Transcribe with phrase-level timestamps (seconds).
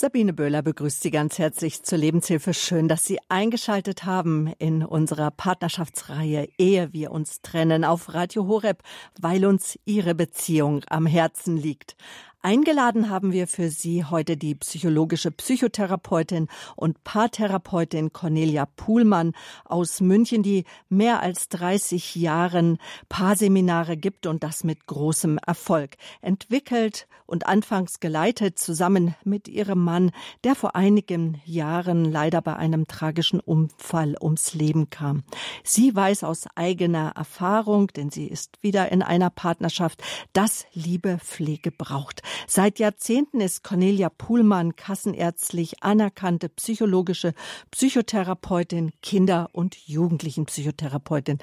[0.00, 2.54] Sabine Böhler begrüßt Sie ganz herzlich zur Lebenshilfe.
[2.54, 8.84] Schön, dass Sie eingeschaltet haben in unserer Partnerschaftsreihe Ehe wir uns trennen auf Radio Horeb,
[9.20, 11.96] weil uns Ihre Beziehung am Herzen liegt.
[12.40, 16.46] Eingeladen haben wir für Sie heute die psychologische Psychotherapeutin
[16.76, 19.32] und Paartherapeutin Cornelia Puhlmann
[19.64, 22.78] aus München, die mehr als 30 Jahren
[23.08, 25.96] Paarseminare gibt und das mit großem Erfolg.
[26.20, 30.12] Entwickelt und anfangs geleitet zusammen mit ihrem Mann,
[30.44, 35.24] der vor einigen Jahren leider bei einem tragischen Unfall ums Leben kam.
[35.64, 41.72] Sie weiß aus eigener Erfahrung, denn sie ist wieder in einer Partnerschaft, dass Liebe Pflege
[41.72, 42.22] braucht.
[42.46, 47.34] Seit Jahrzehnten ist Cornelia Puhlmann kassenärztlich anerkannte psychologische
[47.70, 51.38] Psychotherapeutin, Kinder- und Jugendlichenpsychotherapeutin.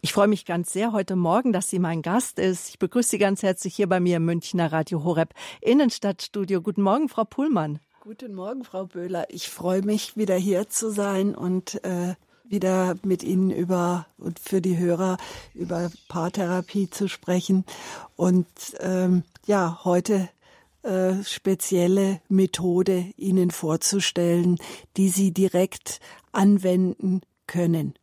[0.00, 2.68] Ich freue mich ganz sehr heute Morgen, dass sie mein Gast ist.
[2.68, 6.60] Ich begrüße Sie ganz herzlich hier bei mir im Münchner Radio Horeb Innenstadtstudio.
[6.60, 7.78] Guten Morgen, Frau Puhlmann.
[8.00, 9.26] Guten Morgen, Frau Böhler.
[9.30, 14.60] Ich freue mich, wieder hier zu sein und äh, wieder mit Ihnen über und für
[14.60, 15.16] die Hörer
[15.54, 17.64] über Paartherapie zu sprechen.
[18.14, 18.46] Und
[18.80, 20.28] ähm, ja, heute
[20.86, 24.56] äh, spezielle Methode Ihnen vorzustellen,
[24.96, 26.00] die Sie direkt
[26.32, 27.94] anwenden können.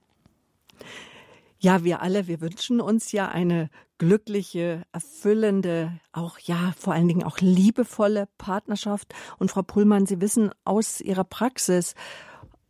[1.60, 7.24] Ja, wir alle, wir wünschen uns ja eine glückliche, erfüllende, auch ja, vor allen Dingen
[7.24, 9.14] auch liebevolle Partnerschaft.
[9.40, 11.96] Und Frau Pullmann, Sie wissen aus Ihrer Praxis,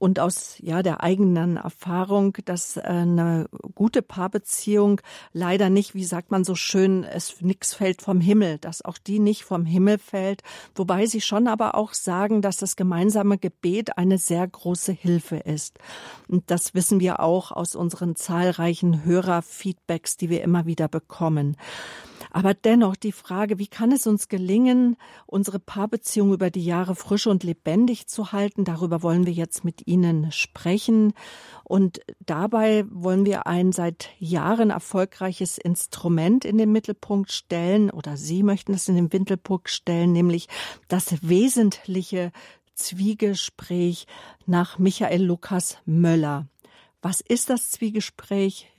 [0.03, 4.99] und aus ja der eigenen Erfahrung, dass äh, eine gute Paarbeziehung
[5.31, 9.19] leider nicht, wie sagt man so schön, es nix fällt vom Himmel, dass auch die
[9.19, 10.41] nicht vom Himmel fällt,
[10.75, 15.79] wobei sie schon aber auch sagen, dass das gemeinsame Gebet eine sehr große Hilfe ist.
[16.27, 21.55] Und das wissen wir auch aus unseren zahlreichen Hörerfeedbacks, die wir immer wieder bekommen.
[22.33, 27.27] Aber dennoch die Frage, wie kann es uns gelingen, unsere Paarbeziehung über die Jahre frisch
[27.27, 28.65] und lebendig zu halten?
[28.65, 31.13] Darüber wollen wir jetzt mit Ihnen sprechen.
[31.63, 38.41] Und dabei wollen wir ein seit Jahren erfolgreiches Instrument in den Mittelpunkt stellen, oder Sie
[38.41, 40.47] möchten es in den Mittelpunkt stellen, nämlich
[40.87, 42.31] das wesentliche
[42.73, 44.07] Zwiegespräch
[44.47, 46.47] nach Michael Lukas Möller.
[47.03, 48.71] Was ist das Zwiegespräch?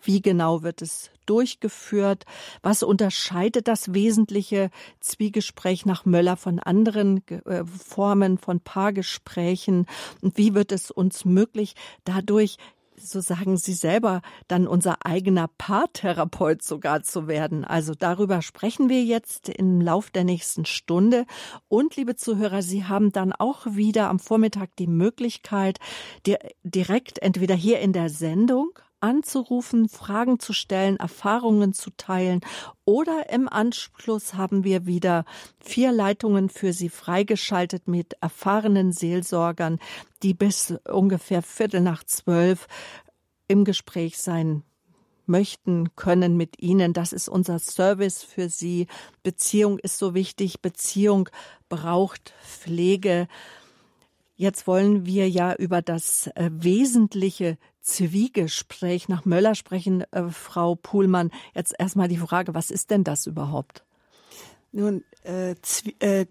[0.00, 2.26] Wie genau wird es durchgeführt?
[2.62, 4.70] Was unterscheidet das wesentliche
[5.00, 9.86] Zwiegespräch nach Möller von anderen äh, Formen von Paargesprächen?
[10.20, 12.56] Und wie wird es uns möglich, dadurch
[13.02, 17.64] so sagen Sie selber, dann unser eigener Paartherapeut sogar zu werden.
[17.64, 21.26] Also darüber sprechen wir jetzt im Lauf der nächsten Stunde.
[21.68, 25.78] Und liebe Zuhörer, Sie haben dann auch wieder am Vormittag die Möglichkeit,
[26.62, 28.70] direkt entweder hier in der Sendung
[29.02, 32.40] anzurufen, Fragen zu stellen, Erfahrungen zu teilen
[32.84, 35.24] oder im Anschluss haben wir wieder
[35.60, 39.78] vier Leitungen für Sie freigeschaltet mit erfahrenen Seelsorgern,
[40.22, 42.66] die bis ungefähr Viertel nach zwölf
[43.48, 44.62] im Gespräch sein
[45.26, 46.92] möchten, können mit Ihnen.
[46.92, 48.86] Das ist unser Service für Sie.
[49.22, 50.60] Beziehung ist so wichtig.
[50.60, 51.28] Beziehung
[51.68, 53.28] braucht Pflege.
[54.36, 61.30] Jetzt wollen wir ja über das äh, wesentliche Zwiegespräch nach Möller sprechen, äh, Frau Puhlmann.
[61.54, 63.84] Jetzt erstmal die Frage, was ist denn das überhaupt?
[64.72, 65.54] Nun, äh,
[65.98, 66.26] äh,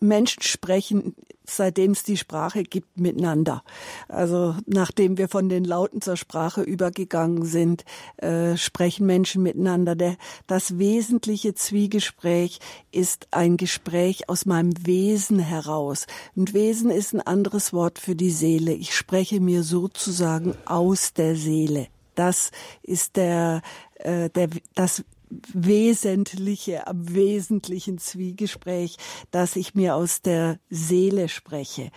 [0.00, 3.62] Menschen sprechen, seitdem es die Sprache gibt, miteinander.
[4.08, 7.84] Also nachdem wir von den Lauten zur Sprache übergegangen sind,
[8.16, 9.94] äh, sprechen Menschen miteinander.
[9.94, 10.16] Der,
[10.46, 12.60] das wesentliche Zwiegespräch
[12.92, 16.06] ist ein Gespräch aus meinem Wesen heraus.
[16.34, 18.72] Und Wesen ist ein anderes Wort für die Seele.
[18.72, 21.88] Ich spreche mir sozusagen aus der Seele.
[22.14, 22.50] Das
[22.82, 23.62] ist der,
[23.94, 25.04] äh, der, das
[25.52, 28.96] Wesentliche, am wesentlichen Zwiegespräch,
[29.30, 31.90] dass ich mir aus der Seele spreche.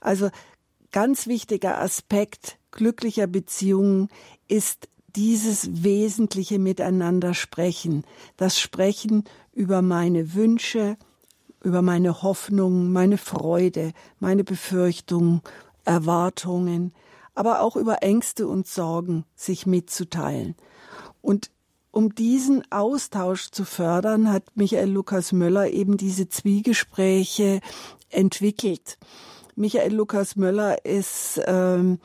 [0.00, 0.30] Also
[0.92, 4.08] ganz wichtiger Aspekt glücklicher Beziehungen
[4.48, 8.04] ist dieses wesentliche Miteinander sprechen,
[8.36, 10.98] das Sprechen über meine Wünsche,
[11.62, 15.40] über meine Hoffnungen, meine Freude, meine Befürchtungen,
[15.84, 16.92] Erwartungen,
[17.34, 20.54] aber auch über Ängste und Sorgen sich mitzuteilen.
[21.22, 21.50] Und
[21.96, 27.60] um diesen Austausch zu fördern, hat Michael Lukas Möller eben diese Zwiegespräche
[28.10, 28.98] entwickelt.
[29.54, 31.98] Michael Lukas Möller ist ähm,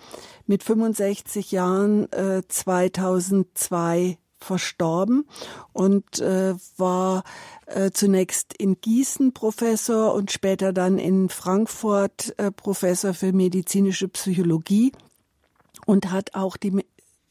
[0.47, 5.25] mit 65 Jahren äh, 2002 verstorben
[5.73, 7.23] und äh, war
[7.65, 14.93] äh, zunächst in Gießen Professor und später dann in Frankfurt äh, Professor für medizinische Psychologie
[15.85, 16.81] und hat auch die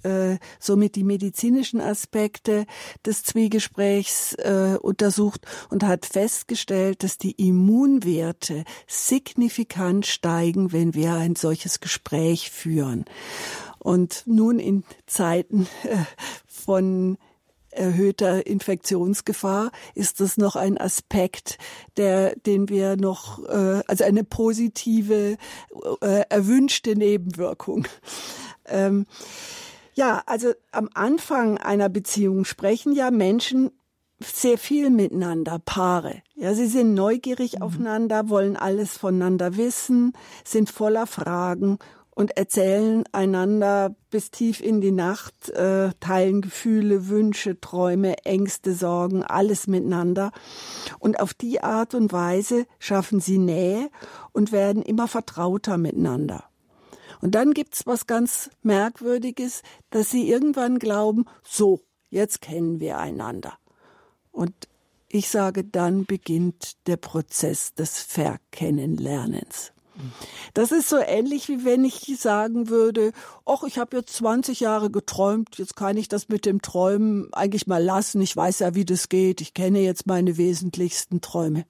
[0.03, 2.67] äh, somit die medizinischen Aspekte
[3.05, 11.37] des Zwiegesprächs äh, untersucht und hat festgestellt, dass die Immunwerte signifikant steigen, wenn wir ein
[11.37, 13.05] solches Gespräch führen.
[13.79, 15.97] Und nun in Zeiten äh,
[16.47, 17.17] von
[17.71, 21.59] erhöhter Infektionsgefahr ist das noch ein Aspekt,
[21.97, 25.37] der, den wir noch, äh, also eine positive,
[26.01, 27.87] äh, erwünschte Nebenwirkung.
[28.67, 29.07] Ähm,
[30.01, 33.71] ja, also am Anfang einer Beziehung sprechen ja Menschen
[34.19, 36.23] sehr viel miteinander, Paare.
[36.37, 37.63] Ja, sie sind neugierig mhm.
[37.63, 41.79] aufeinander, wollen alles voneinander wissen, sind voller Fragen
[42.13, 49.23] und erzählen einander bis tief in die Nacht, äh, teilen Gefühle, Wünsche, Träume, Ängste, Sorgen,
[49.23, 50.33] alles miteinander.
[50.99, 53.91] Und auf die Art und Weise schaffen sie Nähe
[54.33, 56.50] und werden immer vertrauter miteinander.
[57.21, 61.81] Und dann gibt's was ganz Merkwürdiges, dass sie irgendwann glauben, so,
[62.11, 63.59] jetzt kennen wir einander.
[64.33, 64.55] Und
[65.09, 69.73] ich sage, dann beginnt der Prozess des Verkennenlernens.
[70.55, 73.13] Das ist so ähnlich, wie wenn ich sagen würde,
[73.45, 77.67] ach, ich habe jetzt 20 Jahre geträumt, jetzt kann ich das mit dem Träumen eigentlich
[77.67, 78.23] mal lassen.
[78.23, 79.41] Ich weiß ja, wie das geht.
[79.41, 81.67] Ich kenne jetzt meine wesentlichsten Träume.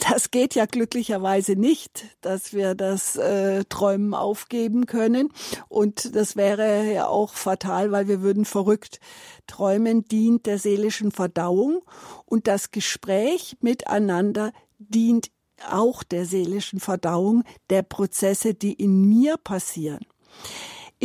[0.00, 5.32] Das geht ja glücklicherweise nicht, dass wir das äh, Träumen aufgeben können.
[5.68, 9.00] Und das wäre ja auch fatal, weil wir würden verrückt.
[9.46, 11.82] Träumen dient der seelischen Verdauung
[12.24, 15.30] und das Gespräch miteinander dient
[15.70, 20.04] auch der seelischen Verdauung der Prozesse, die in mir passieren.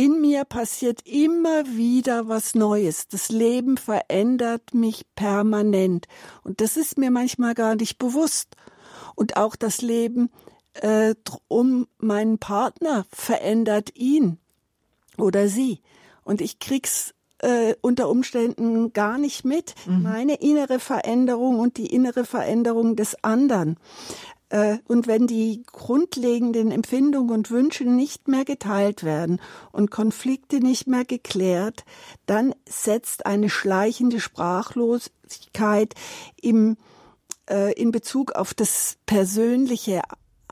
[0.02, 3.06] In mir passiert immer wieder was Neues.
[3.06, 6.08] Das Leben verändert mich permanent.
[6.42, 8.56] Und das ist mir manchmal gar nicht bewusst.
[9.14, 10.30] Und auch das Leben
[10.74, 11.14] äh,
[11.46, 14.38] um meinen Partner verändert ihn
[15.18, 15.82] oder sie.
[16.24, 19.76] Und ich krieg's äh, unter Umständen gar nicht mit.
[19.86, 20.02] Mhm.
[20.02, 23.76] Meine innere Veränderung und die innere Veränderung des anderen.
[24.52, 29.40] Äh, und wenn die grundlegenden Empfindungen und Wünsche nicht mehr geteilt werden
[29.72, 31.84] und Konflikte nicht mehr geklärt,
[32.26, 35.94] dann setzt eine schleichende Sprachlosigkeit
[36.40, 36.76] im,
[37.48, 40.02] äh, in Bezug auf das Persönliche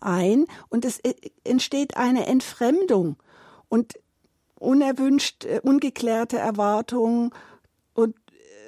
[0.00, 1.12] ein und es äh,
[1.44, 3.16] entsteht eine Entfremdung
[3.68, 3.94] und
[4.58, 7.32] unerwünscht, ungeklärte Erwartungen
[7.92, 8.14] und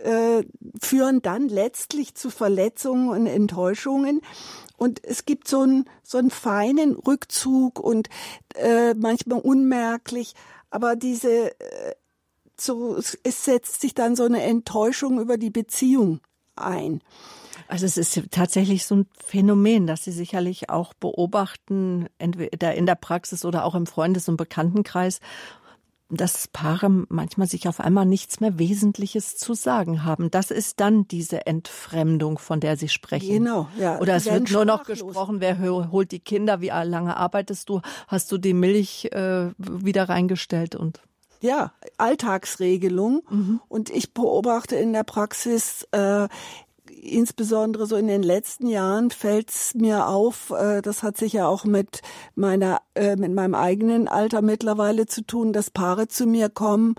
[0.05, 0.45] äh,
[0.81, 4.21] führen dann letztlich zu Verletzungen und Enttäuschungen.
[4.83, 8.09] Und es gibt so einen, so einen feinen Rückzug und
[8.57, 10.35] äh, manchmal unmerklich,
[10.71, 11.95] aber diese, äh,
[12.59, 16.19] so, es setzt sich dann so eine Enttäuschung über die Beziehung
[16.57, 17.01] ein.
[17.69, 22.97] Also es ist tatsächlich so ein Phänomen, das Sie sicherlich auch beobachten, entweder in der
[22.97, 25.21] Praxis oder auch im Freundes- und Bekanntenkreis
[26.17, 30.31] dass Paare manchmal sich auf einmal nichts mehr Wesentliches zu sagen haben.
[30.31, 33.45] Das ist dann diese Entfremdung, von der Sie sprechen.
[33.45, 33.99] Genau, ja.
[33.99, 35.59] Oder es wird nur noch gesprochen, wer
[35.91, 41.01] holt die Kinder, wie lange arbeitest du, hast du die Milch äh, wieder reingestellt und
[41.41, 43.23] ja, Alltagsregelung.
[43.29, 43.61] Mhm.
[43.69, 46.29] Und ich beobachte in der Praxis äh,
[47.03, 51.65] insbesondere so in den letzten Jahren fällt es mir auf, äh, das hat sicher auch
[51.65, 52.01] mit
[52.35, 56.95] meiner, äh, mit meinem eigenen Alter mittlerweile zu tun, dass Paare zu mir kommen,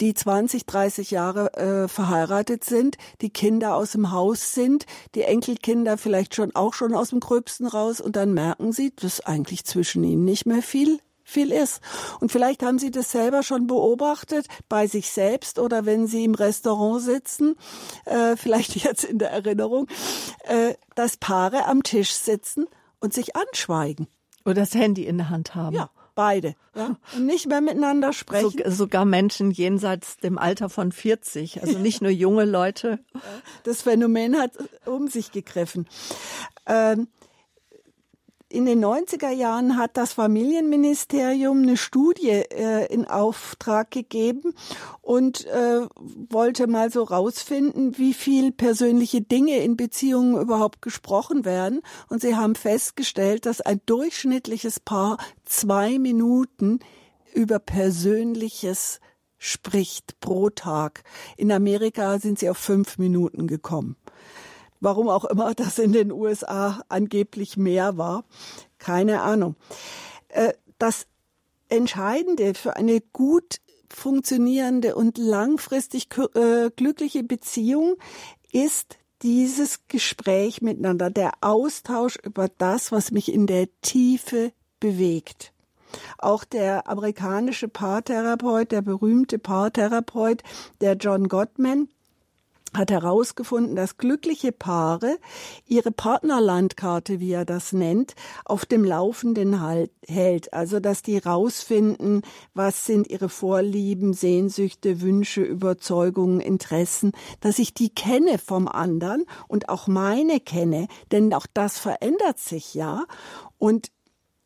[0.00, 5.96] die 20, 30 Jahre äh, verheiratet sind, die Kinder aus dem Haus sind, die Enkelkinder
[5.98, 10.02] vielleicht schon auch schon aus dem Gröbsten raus und dann merken sie, dass eigentlich zwischen
[10.02, 11.80] ihnen nicht mehr viel viel ist.
[12.20, 16.34] Und vielleicht haben Sie das selber schon beobachtet bei sich selbst oder wenn Sie im
[16.34, 17.56] Restaurant sitzen,
[18.04, 19.88] äh, vielleicht jetzt in der Erinnerung,
[20.44, 22.66] äh, dass Paare am Tisch sitzen
[23.00, 24.06] und sich anschweigen.
[24.44, 25.74] Oder das Handy in der Hand haben.
[25.74, 25.90] Ja.
[26.16, 28.62] Beide, ja, und nicht mehr miteinander sprechen.
[28.66, 33.00] So, sogar Menschen jenseits dem Alter von 40, also nicht nur junge Leute.
[33.64, 34.52] Das Phänomen hat
[34.86, 35.88] um sich gegriffen.
[36.66, 37.08] Ähm,
[38.54, 44.54] in den 90er Jahren hat das Familienministerium eine Studie äh, in Auftrag gegeben
[45.02, 45.80] und äh,
[46.30, 51.80] wollte mal so rausfinden, wie viel persönliche Dinge in Beziehungen überhaupt gesprochen werden.
[52.08, 56.78] Und sie haben festgestellt, dass ein durchschnittliches Paar zwei Minuten
[57.34, 59.00] über Persönliches
[59.36, 61.02] spricht pro Tag.
[61.36, 63.96] In Amerika sind sie auf fünf Minuten gekommen.
[64.84, 68.24] Warum auch immer das in den USA angeblich mehr war.
[68.78, 69.56] Keine Ahnung.
[70.28, 71.06] Äh, das
[71.70, 77.94] Entscheidende für eine gut funktionierende und langfristig äh, glückliche Beziehung
[78.52, 85.54] ist dieses Gespräch miteinander, der Austausch über das, was mich in der Tiefe bewegt.
[86.18, 90.42] Auch der amerikanische Paartherapeut, der berühmte Paartherapeut,
[90.82, 91.88] der John Gottman,
[92.76, 95.18] hat herausgefunden, dass glückliche Paare
[95.66, 98.14] ihre Partnerlandkarte, wie er das nennt,
[98.44, 100.52] auf dem Laufenden halt, hält.
[100.52, 102.22] Also, dass die rausfinden,
[102.54, 109.68] was sind ihre Vorlieben, Sehnsüchte, Wünsche, Überzeugungen, Interessen, dass ich die kenne vom anderen und
[109.68, 113.04] auch meine kenne, denn auch das verändert sich ja.
[113.58, 113.90] Und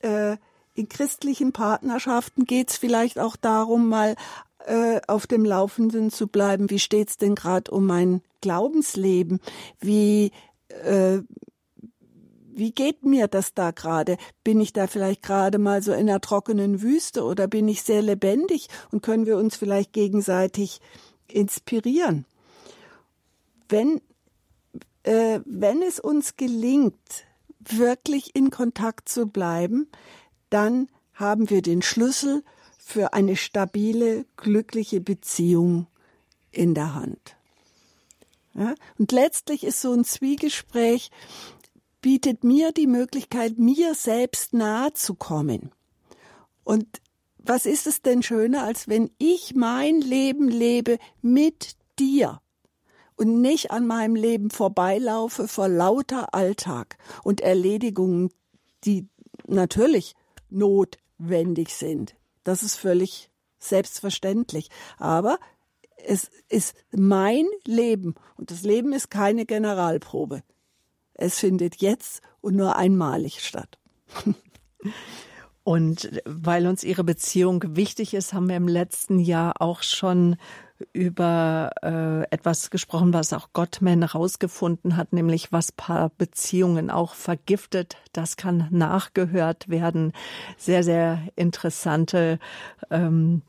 [0.01, 0.37] äh,
[0.75, 4.15] in christlichen Partnerschaften geht es vielleicht auch darum, mal
[4.67, 6.71] äh, auf dem Laufenden zu bleiben.
[6.71, 9.41] Wie steht's denn gerade um mein Glaubensleben?
[9.81, 10.33] Wie
[10.69, 11.21] äh,
[12.59, 14.17] wie geht mir das da gerade?
[14.43, 18.03] Bin ich da vielleicht gerade mal so in einer trockenen Wüste oder bin ich sehr
[18.03, 20.81] lebendig und können wir uns vielleicht gegenseitig
[21.29, 22.27] inspirieren?
[23.69, 24.01] Wenn,
[25.05, 27.27] äh, wenn es uns gelingt,
[27.61, 29.89] wirklich in Kontakt zu bleiben,
[30.51, 32.43] dann haben wir den Schlüssel
[32.89, 35.89] für eine stabile, glückliche Beziehung
[36.51, 37.37] in der Hand.
[38.55, 38.75] Ja?
[38.99, 41.11] Und letztlich ist so ein Zwiegespräch,
[42.01, 45.71] bietet mir die Möglichkeit, mir selbst nahe zu kommen.
[46.65, 47.03] Und
[47.37, 52.41] was ist es denn schöner, als wenn ich mein Leben lebe mit dir
[53.17, 58.31] und nicht an meinem Leben vorbeilaufe vor lauter Alltag und Erledigungen,
[58.85, 59.09] die
[59.47, 60.15] natürlich
[60.49, 62.18] notwendig sind.
[62.49, 63.29] Das ist völlig
[63.59, 64.71] selbstverständlich.
[64.97, 65.39] Aber
[66.07, 70.43] es ist mein Leben und das Leben ist keine Generalprobe.
[71.13, 73.79] Es findet jetzt und nur einmalig statt.
[75.63, 80.37] Und weil uns Ihre Beziehung wichtig ist, haben wir im letzten Jahr auch schon
[80.93, 87.97] über äh, etwas gesprochen, was auch Gottman herausgefunden hat, nämlich was Paarbeziehungen auch vergiftet.
[88.13, 90.13] Das kann nachgehört werden.
[90.57, 92.39] Sehr, sehr interessante
[92.91, 93.43] ähm,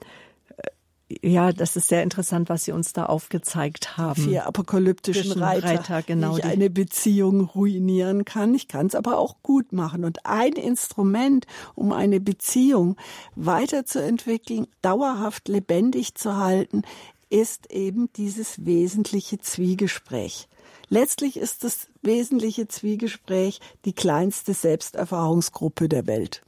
[1.23, 4.21] ja, das ist sehr interessant, was Sie uns da aufgezeigt haben.
[4.21, 8.53] Vier apokalyptischen Reiter, Reiter genau, wie ich eine Beziehung ruinieren kann.
[8.53, 10.05] Ich kann es aber auch gut machen.
[10.05, 12.95] Und ein Instrument, um eine Beziehung
[13.35, 16.83] weiterzuentwickeln, dauerhaft lebendig zu halten,
[17.29, 20.47] ist eben dieses wesentliche Zwiegespräch.
[20.89, 26.43] Letztlich ist das wesentliche Zwiegespräch die kleinste Selbsterfahrungsgruppe der Welt.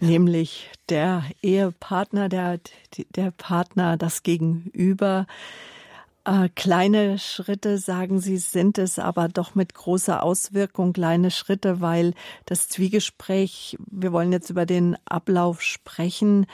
[0.00, 2.60] Nämlich der Ehepartner, der,
[3.10, 5.26] der Partner, das Gegenüber.
[6.24, 12.14] Äh, kleine Schritte, sagen Sie, sind es aber doch mit großer Auswirkung kleine Schritte, weil
[12.46, 16.46] das Zwiegespräch, wir wollen jetzt über den Ablauf sprechen,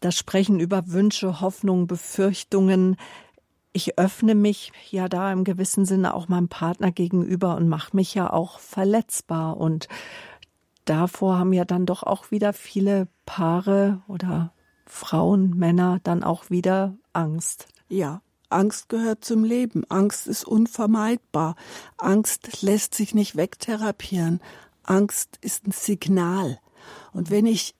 [0.00, 2.96] das Sprechen über Wünsche, Hoffnungen, Befürchtungen.
[3.72, 8.14] Ich öffne mich ja da im gewissen Sinne auch meinem Partner gegenüber und mache mich
[8.14, 9.56] ja auch verletzbar.
[9.56, 9.88] Und
[10.84, 14.52] davor haben ja dann doch auch wieder viele Paare oder
[14.86, 17.68] Frauen, Männer dann auch wieder Angst.
[17.88, 19.84] Ja, Angst gehört zum Leben.
[19.88, 21.56] Angst ist unvermeidbar.
[21.98, 24.40] Angst lässt sich nicht wegtherapieren.
[24.82, 26.58] Angst ist ein Signal.
[27.12, 27.74] Und wenn ich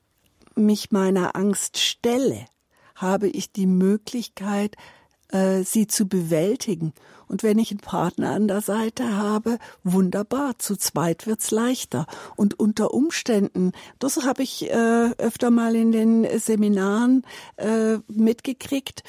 [0.59, 2.47] mich meiner Angst stelle,
[2.95, 4.77] habe ich die Möglichkeit,
[5.31, 6.93] äh, sie zu bewältigen.
[7.27, 12.07] Und wenn ich einen Partner an der Seite habe, wunderbar, zu zweit wird's leichter.
[12.37, 17.25] Und unter Umständen, das habe ich äh, öfter mal in den Seminaren
[17.57, 19.03] äh, mitgekriegt.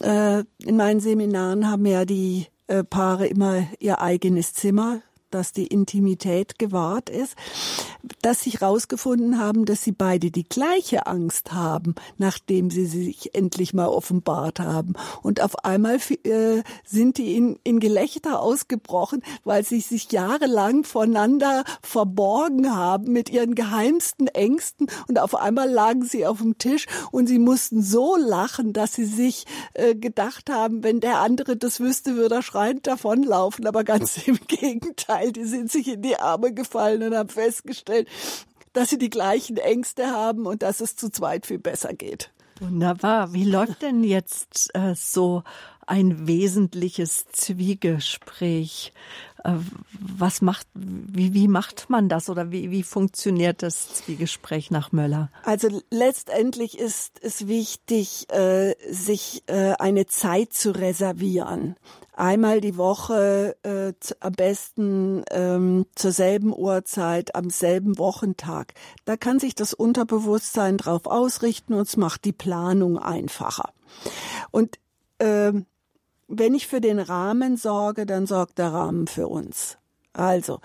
[0.00, 5.66] Äh, in meinen Seminaren haben ja die äh, Paare immer ihr eigenes Zimmer dass die
[5.66, 7.36] Intimität gewahrt ist,
[8.22, 13.74] dass sie herausgefunden haben, dass sie beide die gleiche Angst haben, nachdem sie sich endlich
[13.74, 14.94] mal offenbart haben.
[15.22, 21.64] Und auf einmal äh, sind die in, in Gelächter ausgebrochen, weil sie sich jahrelang voneinander
[21.82, 24.88] verborgen haben mit ihren geheimsten Ängsten.
[25.08, 29.04] Und auf einmal lagen sie auf dem Tisch und sie mussten so lachen, dass sie
[29.04, 29.44] sich
[29.74, 33.66] äh, gedacht haben, wenn der andere das wüsste, würde er schreiend davonlaufen.
[33.66, 38.08] Aber ganz im Gegenteil Teil, die sind sich in die Arme gefallen und haben festgestellt,
[38.72, 42.30] dass sie die gleichen Ängste haben und dass es zu zweit viel besser geht.
[42.60, 43.32] Wunderbar.
[43.32, 45.44] Wie läuft denn jetzt äh, so
[45.86, 48.92] ein wesentliches Zwiegespräch?
[49.44, 49.54] Äh,
[49.92, 55.30] was macht, wie, wie macht man das oder wie, wie funktioniert das Zwiegespräch nach Möller?
[55.44, 61.76] Also letztendlich ist es wichtig, äh, sich äh, eine Zeit zu reservieren
[62.18, 68.74] einmal die Woche, äh, am besten ähm, zur selben Uhrzeit, am selben Wochentag.
[69.04, 73.72] Da kann sich das Unterbewusstsein drauf ausrichten und es macht die Planung einfacher.
[74.50, 74.78] Und
[75.18, 75.52] äh,
[76.26, 79.78] wenn ich für den Rahmen sorge, dann sorgt der Rahmen für uns.
[80.12, 80.60] Also,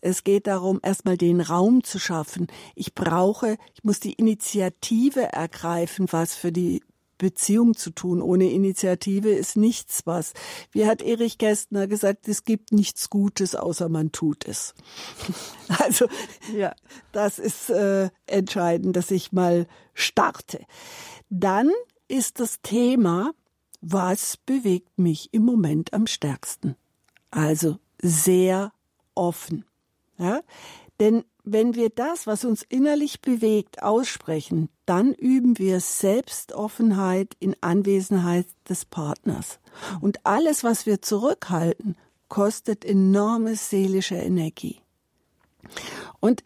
[0.00, 2.46] Es geht darum, erstmal den Raum zu schaffen.
[2.76, 6.82] Ich brauche, ich muss die Initiative ergreifen, was für die
[7.18, 8.22] Beziehung zu tun.
[8.22, 10.32] Ohne Initiative ist nichts was.
[10.70, 14.74] Wie hat Erich Kästner gesagt, es gibt nichts Gutes, außer man tut es.
[15.80, 16.06] Also
[16.56, 16.74] ja.
[17.12, 20.64] das ist äh, entscheidend, dass ich mal starte.
[21.28, 21.70] Dann
[22.08, 23.32] ist das Thema,
[23.82, 26.74] was bewegt mich im Moment am stärksten?
[27.30, 28.72] Also sehr
[29.14, 29.66] offen.
[30.16, 30.40] Ja?
[31.00, 38.46] Denn wenn wir das, was uns innerlich bewegt, aussprechen, dann üben wir Selbstoffenheit in Anwesenheit
[38.68, 39.58] des Partners.
[40.00, 41.96] Und alles, was wir zurückhalten,
[42.28, 44.80] kostet enorme seelische Energie.
[46.20, 46.44] Und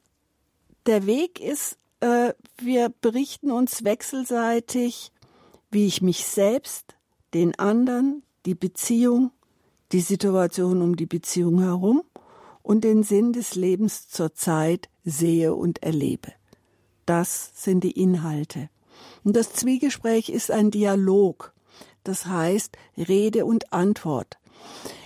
[0.86, 5.12] der Weg ist, äh, wir berichten uns wechselseitig,
[5.70, 6.96] wie ich mich selbst,
[7.34, 9.30] den anderen, die Beziehung,
[9.92, 12.02] die Situation um die Beziehung herum
[12.62, 16.32] und den Sinn des Lebens zur Zeit sehe und erlebe.
[17.06, 18.68] Das sind die Inhalte.
[19.24, 21.52] Und das Zwiegespräch ist ein Dialog.
[22.04, 24.38] Das heißt Rede und Antwort.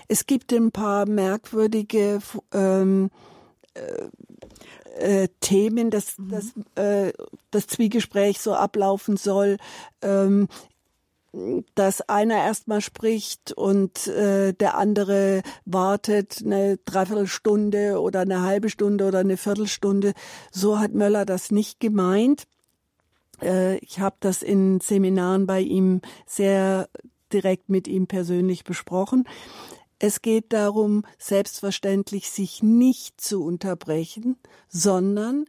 [0.09, 2.21] Es gibt ein paar merkwürdige
[2.53, 3.11] ähm,
[3.75, 4.09] äh,
[4.99, 6.31] äh, Themen, dass, mhm.
[6.31, 7.13] dass äh,
[7.51, 9.59] das Zwiegespräch so ablaufen soll.
[10.03, 10.49] Ähm,
[11.75, 19.07] dass einer erstmal spricht und äh, der andere wartet eine Dreiviertelstunde oder eine halbe Stunde
[19.07, 20.15] oder eine Viertelstunde.
[20.51, 22.45] So hat Möller das nicht gemeint.
[23.43, 26.89] Äh, ich habe das in Seminaren bei ihm sehr
[27.33, 29.29] direkt mit ihm persönlich besprochen.
[29.99, 34.37] Es geht darum, selbstverständlich sich nicht zu unterbrechen,
[34.69, 35.47] sondern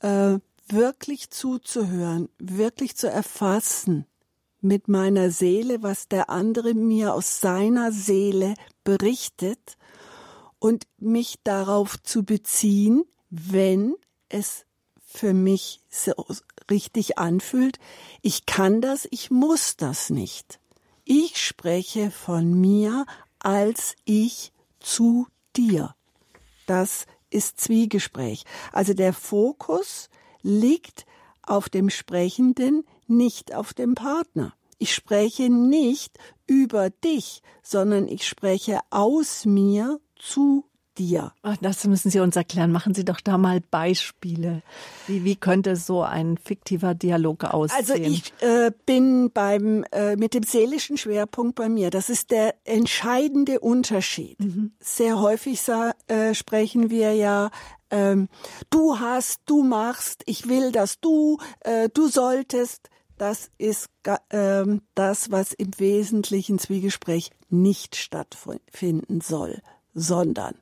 [0.00, 4.06] äh, wirklich zuzuhören, wirklich zu erfassen,
[4.66, 8.54] mit meiner Seele, was der andere mir aus seiner Seele
[8.84, 9.76] berichtet
[10.58, 13.94] und mich darauf zu beziehen, wenn
[14.28, 14.64] es
[15.06, 16.12] für mich so
[16.70, 17.78] richtig anfühlt.
[18.22, 20.60] Ich kann das, ich muss das nicht.
[21.04, 23.06] Ich spreche von mir
[23.38, 25.94] als ich zu dir.
[26.66, 28.44] Das ist Zwiegespräch.
[28.72, 30.08] Also der Fokus
[30.42, 31.06] liegt
[31.42, 34.52] auf dem Sprechenden, nicht auf dem Partner.
[34.78, 40.64] Ich spreche nicht über dich, sondern ich spreche aus mir zu
[40.98, 41.32] dir.
[41.42, 42.72] Ach, das müssen Sie uns erklären.
[42.72, 44.62] Machen Sie doch da mal Beispiele.
[45.06, 47.78] Wie, wie könnte so ein fiktiver Dialog aussehen?
[47.78, 51.90] Also ich äh, bin beim äh, mit dem seelischen Schwerpunkt bei mir.
[51.90, 54.40] Das ist der entscheidende Unterschied.
[54.40, 54.72] Mhm.
[54.80, 55.60] Sehr häufig
[56.08, 57.50] äh, sprechen wir ja
[57.90, 58.28] ähm,
[58.70, 62.90] du hast, du machst, ich will, dass du, äh, du solltest.
[63.18, 63.88] Das ist
[64.30, 69.62] ähm, das, was im wesentlichen Zwiegespräch nicht stattfinden soll,
[69.94, 70.54] sondern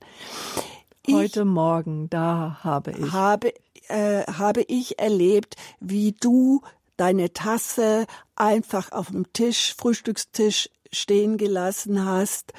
[1.11, 3.13] heute ich Morgen da habe ich.
[3.13, 3.53] habe
[3.89, 6.63] äh, habe ich erlebt, wie du
[6.97, 12.53] deine Tasse einfach auf dem Tisch, Frühstückstisch stehen gelassen hast.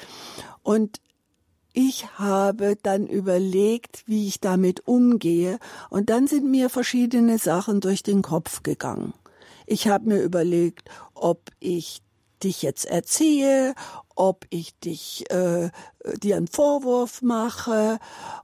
[0.61, 0.99] Und
[1.73, 8.03] ich habe dann überlegt, wie ich damit umgehe, und dann sind mir verschiedene Sachen durch
[8.03, 9.13] den Kopf gegangen.
[9.65, 12.01] Ich habe mir überlegt, ob ich
[12.43, 13.73] dich jetzt erziehe,
[14.15, 15.69] ob ich dich äh,
[16.21, 17.99] dir einen Vorwurf mache,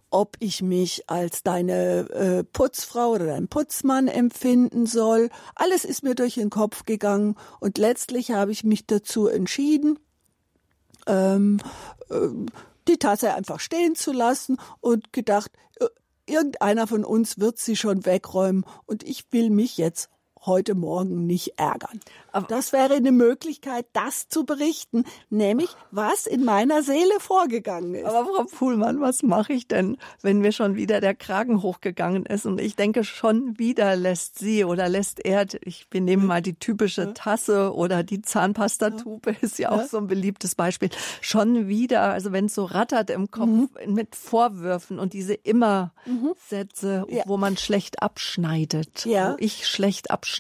[0.10, 5.30] ob ich mich als deine äh, Putzfrau oder dein Putzmann empfinden soll.
[5.56, 10.00] Alles ist mir durch den Kopf gegangen und letztlich habe ich mich dazu entschieden,
[11.08, 11.60] ähm,
[12.10, 12.28] äh,
[12.88, 15.86] die Tasse einfach stehen zu lassen und gedacht, äh,
[16.26, 20.10] irgendeiner von uns wird sie schon wegräumen und ich will mich jetzt
[20.46, 22.00] heute Morgen nicht ärgern.
[22.32, 28.06] Aber das wäre eine Möglichkeit, das zu berichten, nämlich was in meiner Seele vorgegangen ist.
[28.06, 32.46] Aber Frau Puhlmann, was mache ich denn, wenn mir schon wieder der Kragen hochgegangen ist
[32.46, 36.56] und ich denke, schon wieder lässt sie oder lässt er, ich, wir nehmen mal die
[36.56, 42.32] typische Tasse oder die Zahnpastatube, ist ja auch so ein beliebtes Beispiel, schon wieder, also
[42.32, 43.70] wenn es so rattert im Kopf mhm.
[43.94, 47.16] mit Vorwürfen und diese Immer-Sätze, mhm.
[47.16, 47.24] ja.
[47.28, 49.34] wo man schlecht abschneidet, ja.
[49.34, 50.31] wo ich schlecht abschneide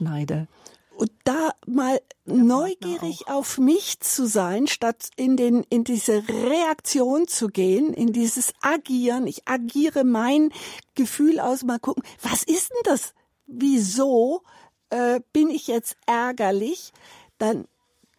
[1.01, 7.47] und da mal neugierig auf mich zu sein, statt in den, in diese Reaktion zu
[7.47, 9.25] gehen, in dieses Agieren.
[9.25, 10.51] Ich agiere mein
[10.93, 13.15] Gefühl aus, mal gucken, was ist denn das?
[13.47, 14.43] Wieso
[14.91, 16.93] äh, bin ich jetzt ärgerlich?
[17.39, 17.65] Dann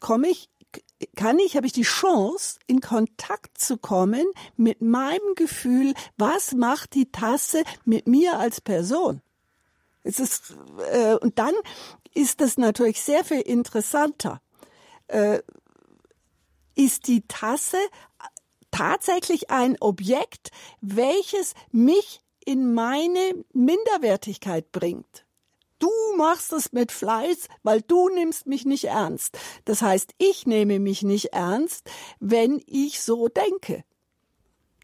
[0.01, 0.49] komme ich
[1.17, 4.25] kann ich, habe ich die Chance, in Kontakt zu kommen
[4.57, 9.21] mit meinem Gefühl, was macht die Tasse mit mir als Person?
[10.03, 10.55] Es ist,
[10.93, 11.55] äh, und dann
[12.15, 14.41] ist es natürlich sehr viel interessanter.
[15.09, 15.41] Äh,
[16.75, 17.77] ist die Tasse
[18.71, 25.25] tatsächlich ein Objekt, welches mich in meine Minderwertigkeit bringt.
[25.79, 29.39] Du machst es mit Fleiß, weil du nimmst mich nicht ernst.
[29.65, 33.85] Das heißt, ich nehme mich nicht ernst, wenn ich so denke.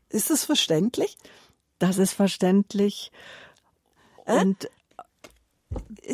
[0.09, 1.17] Ist das verständlich?
[1.79, 3.13] Das ist verständlich.
[4.25, 4.41] Äh?
[4.41, 4.69] Und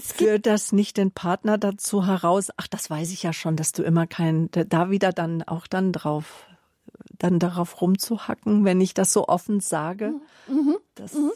[0.01, 2.49] führt das nicht den Partner dazu heraus?
[2.57, 5.93] Ach, das weiß ich ja schon, dass du immer kein, da wieder dann auch dann
[5.93, 6.47] drauf,
[7.19, 10.15] dann darauf rumzuhacken, wenn ich das so offen sage.
[10.49, 10.77] Mhm.
[10.95, 11.33] Das, mhm.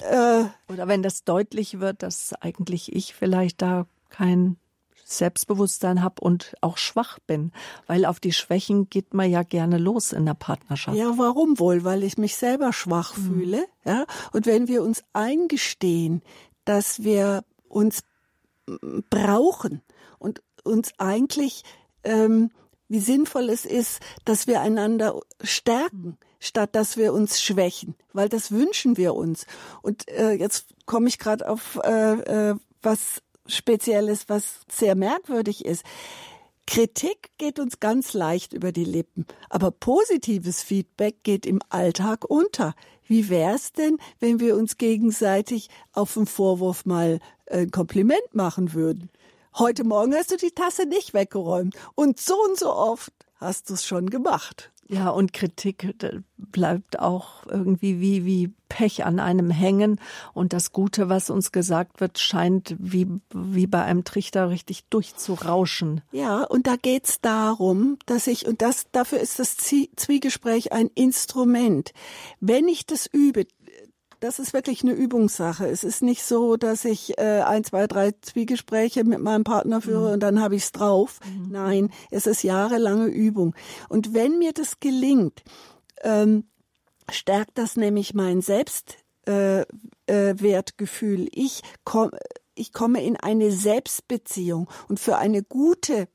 [0.00, 4.56] Äh, oder wenn das deutlich wird, dass eigentlich ich vielleicht da kein
[5.04, 7.52] Selbstbewusstsein habe und auch schwach bin,
[7.86, 10.96] weil auf die Schwächen geht man ja gerne los in der Partnerschaft.
[10.96, 11.84] Ja, warum wohl?
[11.84, 13.22] Weil ich mich selber schwach mhm.
[13.22, 14.06] fühle, ja?
[14.32, 16.22] Und wenn wir uns eingestehen,
[16.64, 18.02] dass wir uns
[19.10, 19.82] brauchen
[20.18, 21.62] und uns eigentlich,
[22.02, 22.50] ähm,
[22.88, 28.50] wie sinnvoll es ist, dass wir einander stärken, statt dass wir uns schwächen, weil das
[28.50, 29.46] wünschen wir uns.
[29.82, 35.84] Und äh, jetzt komme ich gerade auf äh, äh, was Spezielles, was sehr merkwürdig ist.
[36.66, 42.74] Kritik geht uns ganz leicht über die Lippen, aber positives Feedback geht im Alltag unter.
[43.06, 49.10] Wie wär's denn, wenn wir uns gegenseitig auf den Vorwurf mal ein Kompliment machen würden?
[49.56, 53.74] Heute Morgen hast du die Tasse nicht weggeräumt und so und so oft hast du
[53.74, 54.72] es schon gemacht.
[54.88, 55.94] Ja, und Kritik
[56.36, 59.98] bleibt auch irgendwie wie, wie Pech an einem hängen.
[60.34, 66.02] Und das Gute, was uns gesagt wird, scheint wie, wie bei einem Trichter richtig durchzurauschen.
[66.12, 71.92] Ja, und da geht's darum, dass ich, und das, dafür ist das Zwiegespräch ein Instrument.
[72.40, 73.46] Wenn ich das übe,
[74.24, 75.68] das ist wirklich eine Übungssache.
[75.68, 80.08] Es ist nicht so, dass ich äh, ein, zwei, drei Zwiegespräche mit meinem Partner führe
[80.08, 80.14] mhm.
[80.14, 81.20] und dann habe ich es drauf.
[81.26, 81.48] Mhm.
[81.50, 83.54] Nein, es ist jahrelange Übung.
[83.90, 85.42] Und wenn mir das gelingt,
[86.02, 86.44] ähm,
[87.10, 91.20] stärkt das nämlich mein Selbstwertgefühl.
[91.20, 92.12] Äh, äh, ich komme
[92.54, 94.70] ich komme in eine Selbstbeziehung.
[94.88, 96.08] Und für eine gute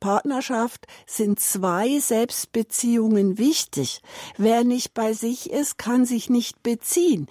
[0.00, 4.02] Partnerschaft sind zwei Selbstbeziehungen wichtig.
[4.36, 7.26] Wer nicht bei sich ist, kann sich nicht beziehen.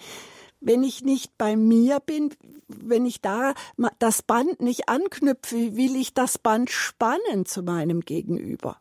[0.60, 2.34] Wenn ich nicht bei mir bin,
[2.68, 3.54] wenn ich da
[4.00, 8.78] das Band nicht anknüpfe, will ich das Band spannen zu meinem Gegenüber.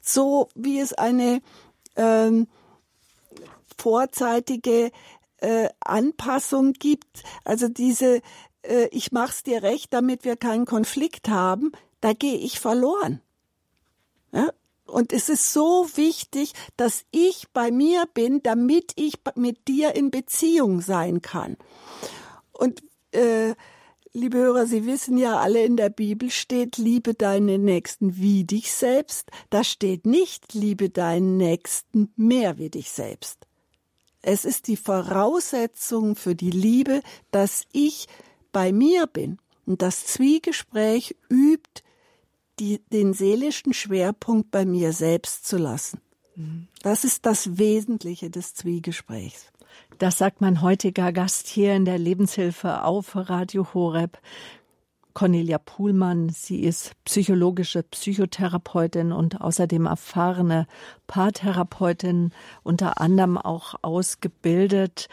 [0.00, 1.42] So wie es eine
[1.96, 2.46] ähm,
[3.76, 4.90] vorzeitige
[5.38, 8.22] äh, Anpassung gibt, also diese
[8.62, 13.22] äh, ich mach's dir recht, damit wir keinen Konflikt haben, da gehe ich verloren.
[14.32, 14.50] Ja?
[14.84, 20.10] Und es ist so wichtig, dass ich bei mir bin, damit ich mit dir in
[20.10, 21.56] Beziehung sein kann.
[22.52, 23.54] Und äh,
[24.12, 28.72] liebe Hörer, Sie wissen ja alle, in der Bibel steht, liebe deinen Nächsten wie dich
[28.72, 29.30] selbst.
[29.48, 33.46] Da steht nicht, liebe deinen Nächsten mehr wie dich selbst.
[34.20, 38.08] Es ist die Voraussetzung für die Liebe, dass ich
[38.52, 39.38] bei mir bin.
[39.64, 41.82] Und das Zwiegespräch übt
[42.58, 46.00] die, den seelischen Schwerpunkt bei mir selbst zu lassen.
[46.82, 49.52] Das ist das Wesentliche des Zwiegesprächs.
[49.98, 54.18] Das sagt mein heutiger Gast hier in der Lebenshilfe auf Radio Horeb.
[55.14, 56.30] Cornelia Puhlmann.
[56.30, 60.66] Sie ist psychologische Psychotherapeutin und außerdem erfahrene
[61.06, 65.08] Paartherapeutin, unter anderem auch ausgebildet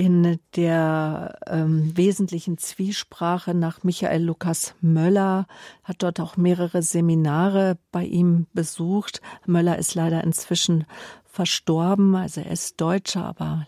[0.00, 5.46] in der ähm, wesentlichen Zwiesprache nach Michael Lukas Möller,
[5.84, 9.20] hat dort auch mehrere Seminare bei ihm besucht.
[9.44, 10.86] Möller ist leider inzwischen
[11.26, 13.66] verstorben, also er ist Deutscher, aber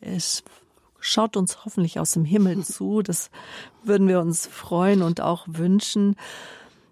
[0.00, 0.42] es
[0.98, 3.02] schaut uns hoffentlich aus dem Himmel zu.
[3.02, 3.30] Das
[3.84, 6.16] würden wir uns freuen und auch wünschen.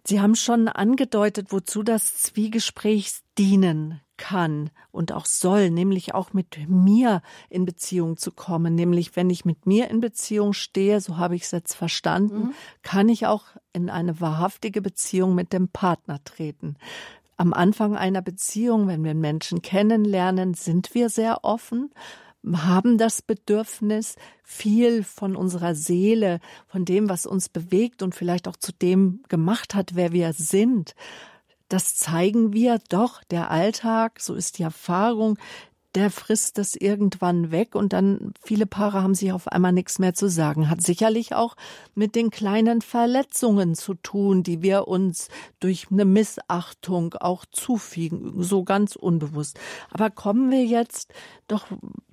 [0.05, 6.59] Sie haben schon angedeutet, wozu das Zwiegespräch dienen kann und auch soll, nämlich auch mit
[6.68, 8.74] mir in Beziehung zu kommen.
[8.74, 12.54] Nämlich, wenn ich mit mir in Beziehung stehe, so habe ich es jetzt verstanden, mhm.
[12.83, 16.76] kann ich auch in eine wahrhaftige Beziehung mit dem Partner treten.
[17.38, 21.90] Am Anfang einer Beziehung, wenn wir Menschen kennenlernen, sind wir sehr offen
[22.52, 28.57] haben das Bedürfnis, viel von unserer Seele, von dem, was uns bewegt und vielleicht auch
[28.57, 30.94] zu dem gemacht hat, wer wir sind,
[31.68, 33.22] das zeigen wir doch.
[33.24, 35.38] Der Alltag, so ist die Erfahrung,
[35.94, 40.14] der frisst das irgendwann weg und dann viele Paare haben sich auf einmal nichts mehr
[40.14, 40.68] zu sagen.
[40.68, 41.57] Hat sicherlich auch
[41.94, 45.28] mit den kleinen Verletzungen zu tun, die wir uns
[45.61, 49.59] durch eine Missachtung auch zufügen, so ganz unbewusst.
[49.90, 51.12] Aber kommen wir jetzt
[51.48, 51.66] doch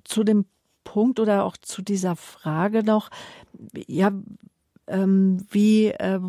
[0.04, 0.46] zu dem
[0.84, 3.10] Punkt oder auch zu dieser Frage noch,
[3.86, 4.10] ja,
[4.86, 6.20] ähm, wie, äh,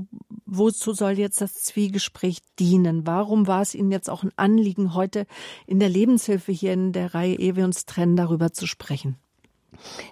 [0.45, 3.05] wozu soll jetzt das Zwiegespräch dienen?
[3.05, 5.25] Warum war es Ihnen jetzt auch ein Anliegen, heute
[5.65, 9.17] in der Lebenshilfe hier in der Reihe Ehe wir uns trennen, darüber zu sprechen?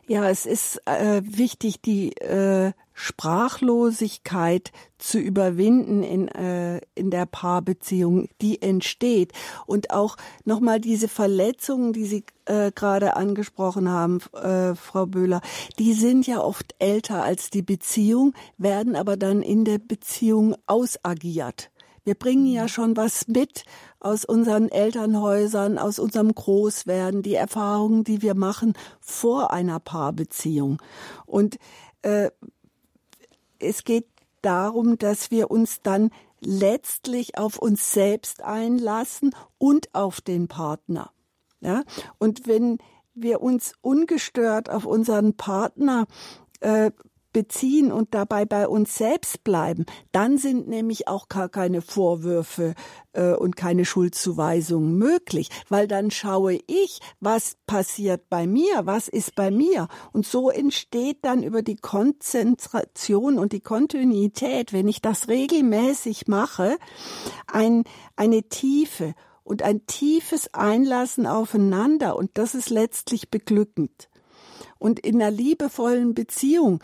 [0.07, 8.29] Ja, es ist äh, wichtig, die äh, Sprachlosigkeit zu überwinden in, äh, in der Paarbeziehung,
[8.41, 9.33] die entsteht.
[9.67, 15.41] Und auch nochmal diese Verletzungen, die Sie äh, gerade angesprochen haben, äh, Frau Böhler,
[15.77, 21.69] die sind ja oft älter als die Beziehung, werden aber dann in der Beziehung ausagiert.
[22.05, 23.65] Wir bringen ja schon was mit
[23.99, 30.79] aus unseren Elternhäusern, aus unserem Großwerden, die Erfahrungen, die wir machen vor einer Paarbeziehung.
[31.25, 31.57] Und
[32.03, 32.29] äh,
[33.59, 34.07] es geht
[34.41, 41.11] darum, dass wir uns dann letztlich auf uns selbst einlassen und auf den Partner.
[41.61, 41.83] Ja?
[42.19, 42.77] Und wenn
[43.13, 46.05] wir uns ungestört auf unseren Partner
[46.59, 46.91] äh,
[47.35, 52.75] beziehen und dabei bei uns selbst bleiben, dann sind nämlich auch gar keine Vorwürfe
[53.11, 59.35] äh, und keine Schuldzuweisungen möglich, weil dann schaue ich, was passiert bei mir, was ist
[59.35, 59.89] bei mir.
[60.13, 66.77] Und so entsteht dann über die Konzentration und die Kontinuität, wenn ich das regelmäßig mache,
[67.47, 67.83] ein,
[68.15, 72.15] eine Tiefe und ein tiefes Einlassen aufeinander.
[72.15, 74.07] Und das ist letztlich beglückend.
[74.79, 76.81] Und in einer liebevollen Beziehung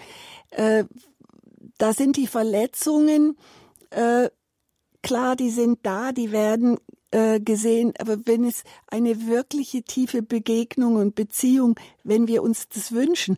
[0.51, 0.85] äh,
[1.77, 3.37] da sind die Verletzungen,
[3.89, 4.29] äh,
[5.01, 6.77] klar, die sind da, die werden
[7.11, 12.91] äh, gesehen, aber wenn es eine wirkliche tiefe Begegnung und Beziehung, wenn wir uns das
[12.91, 13.37] wünschen,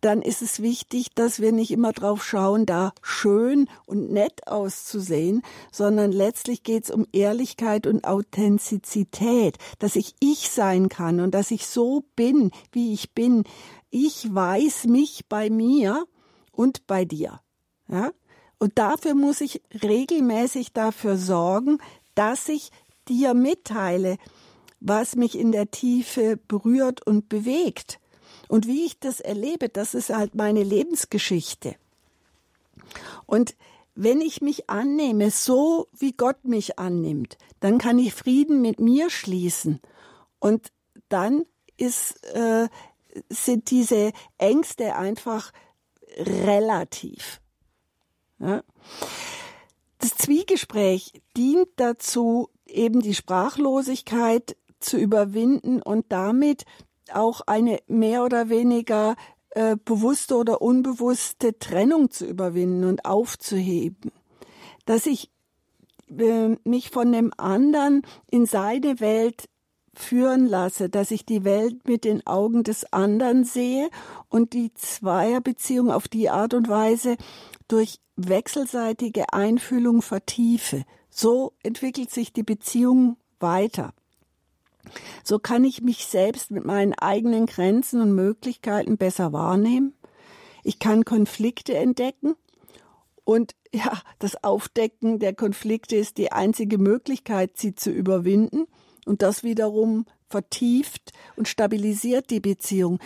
[0.00, 5.40] dann ist es wichtig, dass wir nicht immer drauf schauen, da schön und nett auszusehen,
[5.72, 11.50] sondern letztlich geht es um Ehrlichkeit und Authentizität, dass ich ich sein kann und dass
[11.50, 13.44] ich so bin, wie ich bin.
[13.96, 16.08] Ich weiß mich bei mir
[16.50, 17.40] und bei dir.
[17.86, 18.10] Ja?
[18.58, 21.78] Und dafür muss ich regelmäßig dafür sorgen,
[22.16, 22.72] dass ich
[23.06, 24.16] dir mitteile,
[24.80, 28.00] was mich in der Tiefe berührt und bewegt.
[28.48, 31.76] Und wie ich das erlebe, das ist halt meine Lebensgeschichte.
[33.26, 33.54] Und
[33.94, 39.08] wenn ich mich annehme, so wie Gott mich annimmt, dann kann ich Frieden mit mir
[39.08, 39.78] schließen.
[40.40, 40.72] Und
[41.08, 41.44] dann
[41.76, 42.68] ist, äh,
[43.28, 45.52] sind diese Ängste einfach
[46.18, 47.40] relativ.
[48.38, 48.62] Ja.
[49.98, 56.64] Das Zwiegespräch dient dazu, eben die Sprachlosigkeit zu überwinden und damit
[57.12, 59.16] auch eine mehr oder weniger
[59.50, 64.10] äh, bewusste oder unbewusste Trennung zu überwinden und aufzuheben.
[64.84, 65.30] Dass ich
[66.10, 69.48] äh, mich von dem anderen in seine Welt
[69.98, 73.90] führen lasse, dass ich die Welt mit den Augen des anderen sehe
[74.28, 77.16] und die Zweierbeziehung auf die Art und Weise
[77.68, 80.84] durch wechselseitige Einfühlung vertiefe.
[81.10, 83.92] So entwickelt sich die Beziehung weiter.
[85.22, 89.94] So kann ich mich selbst mit meinen eigenen Grenzen und Möglichkeiten besser wahrnehmen.
[90.62, 92.36] Ich kann Konflikte entdecken
[93.24, 98.66] und ja, das Aufdecken der Konflikte ist die einzige Möglichkeit, sie zu überwinden.
[99.06, 102.98] Und das wiederum vertieft und stabilisiert die Beziehung.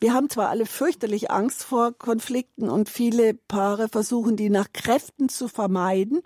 [0.00, 5.28] Wir haben zwar alle fürchterlich Angst vor Konflikten und viele Paare versuchen, die nach Kräften
[5.28, 6.22] zu vermeiden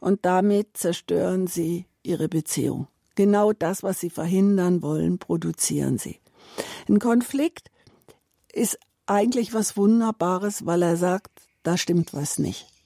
[0.00, 2.86] und damit zerstören sie ihre Beziehung.
[3.16, 6.20] Genau das, was sie verhindern wollen, produzieren sie.
[6.88, 7.70] Ein Konflikt
[8.52, 12.77] ist eigentlich was Wunderbares, weil er sagt, da stimmt was nicht.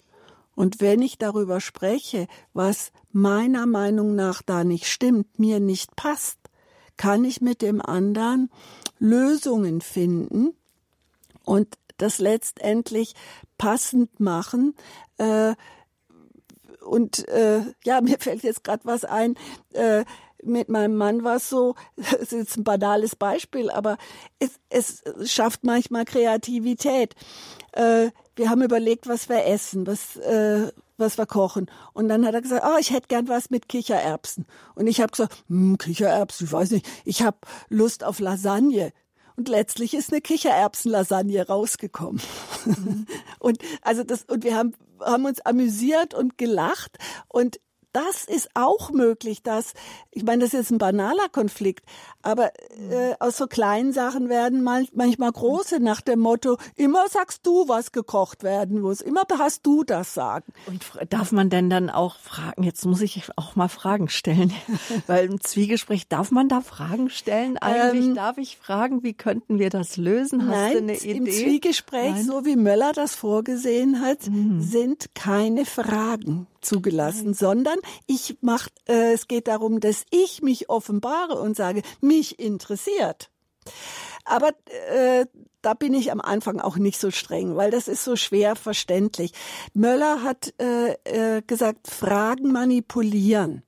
[0.54, 6.38] Und wenn ich darüber spreche, was meiner Meinung nach da nicht stimmt, mir nicht passt,
[6.96, 8.50] kann ich mit dem anderen
[8.98, 10.54] Lösungen finden
[11.44, 13.14] und das letztendlich
[13.58, 14.74] passend machen.
[15.18, 15.54] Äh,
[16.84, 19.36] und äh, ja, mir fällt jetzt gerade was ein.
[19.72, 20.04] Äh,
[20.42, 23.96] mit meinem Mann war es so, das ist jetzt ein banales Beispiel, aber
[24.38, 27.14] es, es schafft manchmal Kreativität.
[27.72, 31.70] Äh, wir haben überlegt, was wir essen, was, äh, was wir kochen.
[31.92, 34.46] Und dann hat er gesagt, oh, ich hätte gern was mit Kichererbsen.
[34.74, 38.92] Und ich habe gesagt, hm, Kichererbsen, ich weiß nicht, ich habe Lust auf Lasagne.
[39.36, 42.20] Und letztlich ist eine Kichererbsenlasagne rausgekommen.
[42.64, 43.06] Mhm.
[43.38, 47.58] und also das und wir haben haben uns amüsiert und gelacht und
[47.92, 49.74] das ist auch möglich, dass,
[50.10, 51.84] ich meine, das ist jetzt ein banaler Konflikt,
[52.22, 52.52] aber
[52.90, 57.68] äh, aus so kleinen Sachen werden mal, manchmal große nach dem Motto, immer sagst du,
[57.68, 60.52] was gekocht werden muss, immer hast du das sagen.
[60.66, 64.52] Und darf man denn dann auch fragen, jetzt muss ich auch mal Fragen stellen,
[65.06, 68.06] weil im Zwiegespräch, darf man da Fragen stellen eigentlich?
[68.06, 70.48] Ähm, darf ich fragen, wie könnten wir das lösen?
[70.48, 71.12] Hast nein, du eine Idee?
[71.12, 72.24] im Zwiegespräch, nein?
[72.24, 74.60] so wie Möller das vorgesehen hat, mhm.
[74.60, 77.34] sind keine Fragen zugelassen, Nein.
[77.34, 83.30] sondern ich mach, äh, es geht darum, dass ich mich offenbare und sage, mich interessiert.
[84.24, 84.52] Aber
[84.90, 85.26] äh,
[85.62, 89.32] da bin ich am Anfang auch nicht so streng, weil das ist so schwer verständlich.
[89.74, 93.62] Möller hat äh, äh, gesagt, Fragen manipulieren.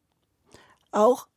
[0.91, 1.29] Auch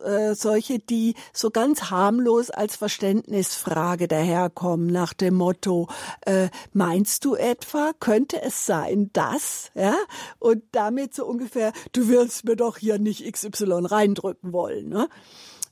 [0.00, 5.88] äh, solche, die so ganz harmlos als Verständnisfrage daherkommen, nach dem Motto,
[6.22, 9.96] äh, meinst du etwa, könnte es sein, dass, ja?
[10.38, 15.08] Und damit so ungefähr, du wirst mir doch hier nicht XY reindrücken wollen, ne?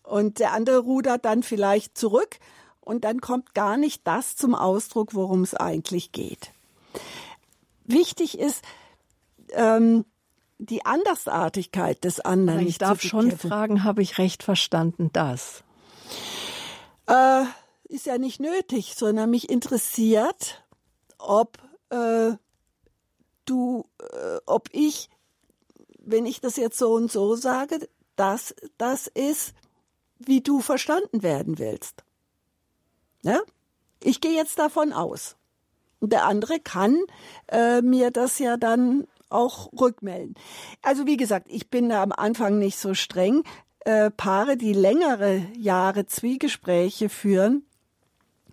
[0.03, 2.39] Und der andere rudert dann vielleicht zurück
[2.81, 6.53] und dann kommt gar nicht das zum Ausdruck, worum es eigentlich geht.
[7.87, 8.63] Wichtig ist,
[9.53, 10.05] ähm,
[10.65, 12.61] die Andersartigkeit des anderen.
[12.61, 15.63] Aber ich darf schon fragen, habe ich recht verstanden, das?
[17.07, 17.45] Äh,
[17.85, 20.65] ist ja nicht nötig, sondern mich interessiert,
[21.19, 21.59] ob
[21.91, 22.33] äh,
[23.45, 25.11] du, äh, ob ich,
[25.99, 29.55] wenn ich das jetzt so und so sage, dass das ist,
[30.19, 32.05] wie du verstanden werden willst.
[33.23, 33.41] Ja?
[34.03, 35.37] Ich gehe jetzt davon aus.
[36.01, 36.99] Und der andere kann
[37.49, 40.35] äh, mir das ja dann auch rückmelden.
[40.83, 43.43] Also wie gesagt, ich bin da am Anfang nicht so streng.
[43.81, 47.65] Äh, Paare, die längere Jahre Zwiegespräche führen,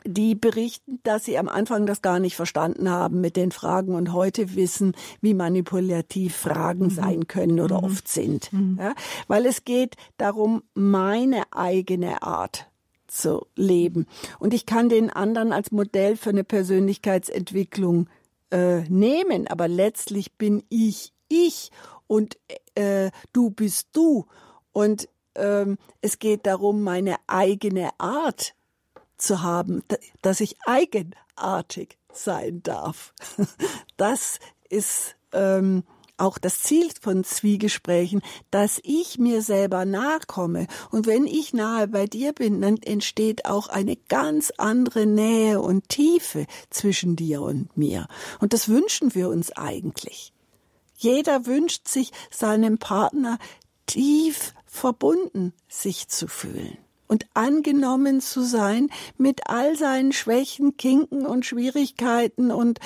[0.04, 4.14] die berichten, dass sie am Anfang das gar nicht verstanden haben mit den Fragen und
[4.14, 6.90] heute wissen, wie manipulativ Fragen mhm.
[6.90, 7.84] sein können oder mhm.
[7.86, 8.52] oft sind.
[8.52, 8.78] Mhm.
[8.80, 8.94] Ja,
[9.28, 12.68] weil es geht darum, meine eigene Art
[13.08, 14.08] zu leben.
[14.40, 18.08] Und ich kann den anderen als Modell für eine Persönlichkeitsentwicklung
[18.52, 21.72] äh, nehmen, aber letztlich bin ich ich
[22.08, 22.38] und
[22.76, 24.26] äh, du bist du.
[24.74, 28.54] Und ähm, es geht darum, meine eigene Art
[29.18, 29.84] zu haben,
[30.22, 33.14] dass ich eigenartig sein darf.
[33.98, 35.84] Das ist ähm,
[36.22, 40.68] auch das Ziel von Zwiegesprächen, dass ich mir selber nahe komme.
[40.92, 45.90] Und wenn ich nahe bei dir bin, dann entsteht auch eine ganz andere Nähe und
[45.90, 48.08] Tiefe zwischen dir und mir.
[48.40, 50.34] Und das wünschen wir uns eigentlich.
[50.96, 53.40] Jeder wünscht sich, seinem Partner
[53.88, 61.46] tief verbunden sich zu fühlen und angenommen zu sein mit all seinen Schwächen, Kinken und
[61.46, 62.80] Schwierigkeiten und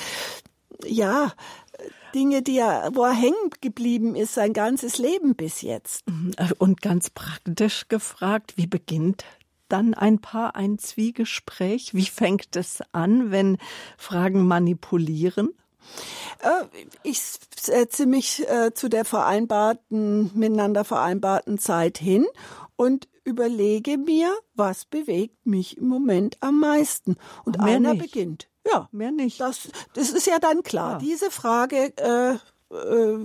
[0.83, 1.33] ja,
[2.15, 6.09] Dinge, die er, wo er hängen geblieben ist, sein ganzes Leben bis jetzt.
[6.09, 6.31] Mhm.
[6.57, 9.25] Und ganz praktisch gefragt, wie beginnt
[9.67, 11.93] dann ein Paar ein Zwiegespräch?
[11.93, 13.57] Wie fängt es an, wenn
[13.97, 15.49] Fragen manipulieren?
[16.39, 16.65] Äh,
[17.03, 17.21] ich
[17.59, 22.25] setze mich äh, zu der vereinbarten, miteinander vereinbarten Zeit hin
[22.75, 27.17] und überlege mir, was bewegt mich im Moment am meisten.
[27.43, 28.03] Und einer nicht.
[28.03, 28.47] beginnt.
[28.65, 29.39] Ja, mehr nicht.
[29.39, 30.93] Das, das ist ja dann klar.
[30.93, 30.97] Ja.
[30.97, 32.37] Diese Frage, äh,
[32.71, 33.17] äh,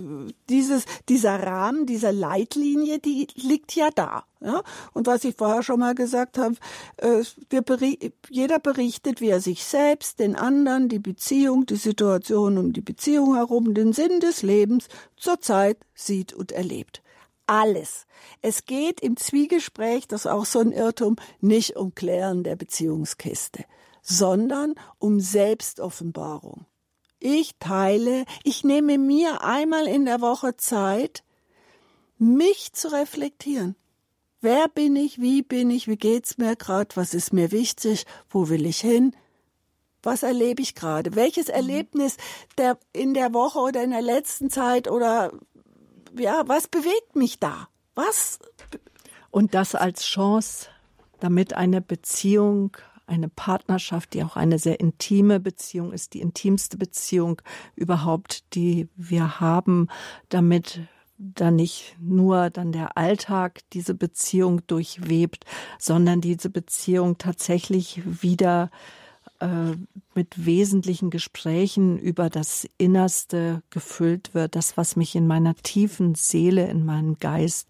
[0.49, 4.25] dieses, dieser Rahmen, dieser Leitlinie, die liegt ja da.
[4.41, 4.63] Ja?
[4.93, 6.57] Und was ich vorher schon mal gesagt habe,
[6.99, 12.59] äh, wir beri jeder berichtet, wie er sich selbst, den anderen, die Beziehung, die Situation
[12.59, 17.03] um die Beziehung herum, den Sinn des Lebens zurzeit sieht und erlebt.
[17.47, 18.07] Alles.
[18.43, 23.65] Es geht im Zwiegespräch, das ist auch so ein Irrtum, nicht um Klären der Beziehungskiste
[24.03, 26.67] sondern um Selbstoffenbarung.
[27.19, 31.23] Ich teile, ich nehme mir einmal in der Woche Zeit,
[32.19, 33.77] mich zu reflektieren.
[34.41, 35.21] Wer bin ich?
[35.21, 35.87] Wie bin ich?
[35.87, 36.97] Wie geht's mir gerade?
[36.97, 38.07] Was ist mir wichtig?
[38.31, 39.15] Wo will ich hin?
[40.03, 41.15] Was erlebe ich gerade?
[41.15, 41.55] Welches mhm.
[41.55, 42.17] Erlebnis
[42.57, 45.33] der in der Woche oder in der letzten Zeit oder
[46.17, 47.69] ja, was bewegt mich da?
[47.95, 48.39] Was?
[49.31, 50.69] Und das als Chance,
[51.21, 52.77] damit eine Beziehung
[53.11, 57.43] eine Partnerschaft, die auch eine sehr intime Beziehung ist, die intimste Beziehung
[57.77, 59.89] überhaupt, die wir haben,
[60.29, 60.81] damit
[61.19, 65.45] dann nicht nur dann der Alltag diese Beziehung durchwebt,
[65.79, 68.71] sondern diese Beziehung tatsächlich wieder
[69.41, 69.77] äh,
[70.15, 76.69] mit wesentlichen Gesprächen über das Innerste gefüllt wird, das, was mich in meiner tiefen Seele,
[76.69, 77.69] in meinem Geist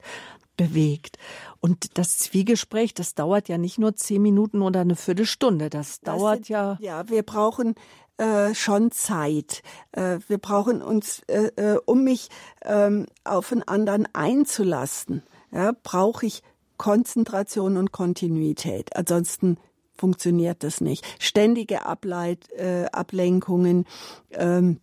[0.60, 1.16] bewegt.
[1.60, 5.70] Und das Zwiegespräch, das dauert ja nicht nur zehn Minuten oder eine Viertelstunde.
[5.70, 6.76] Das, das dauert sind, ja.
[6.80, 7.76] Ja, wir brauchen
[8.18, 9.62] äh, schon Zeit.
[9.92, 12.28] Äh, wir brauchen uns, äh, äh um mich
[12.62, 16.42] ähm, auf einen anderen einzulassen, ja, brauche ich
[16.76, 18.94] Konzentration und Kontinuität.
[18.94, 19.56] Ansonsten
[19.96, 21.06] funktioniert das nicht.
[21.18, 23.86] Ständige Ableit, äh, Ablenkungen.
[24.32, 24.80] Ähm,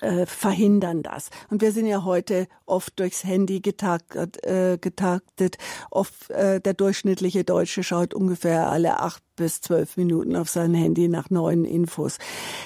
[0.00, 1.30] äh, verhindern das.
[1.50, 4.44] Und wir sind ja heute oft durchs Handy getaktet.
[4.44, 5.58] Äh, getaktet.
[5.90, 11.08] Oft äh, der durchschnittliche Deutsche schaut ungefähr alle acht bis zwölf Minuten auf sein Handy
[11.08, 12.18] nach neuen Infos.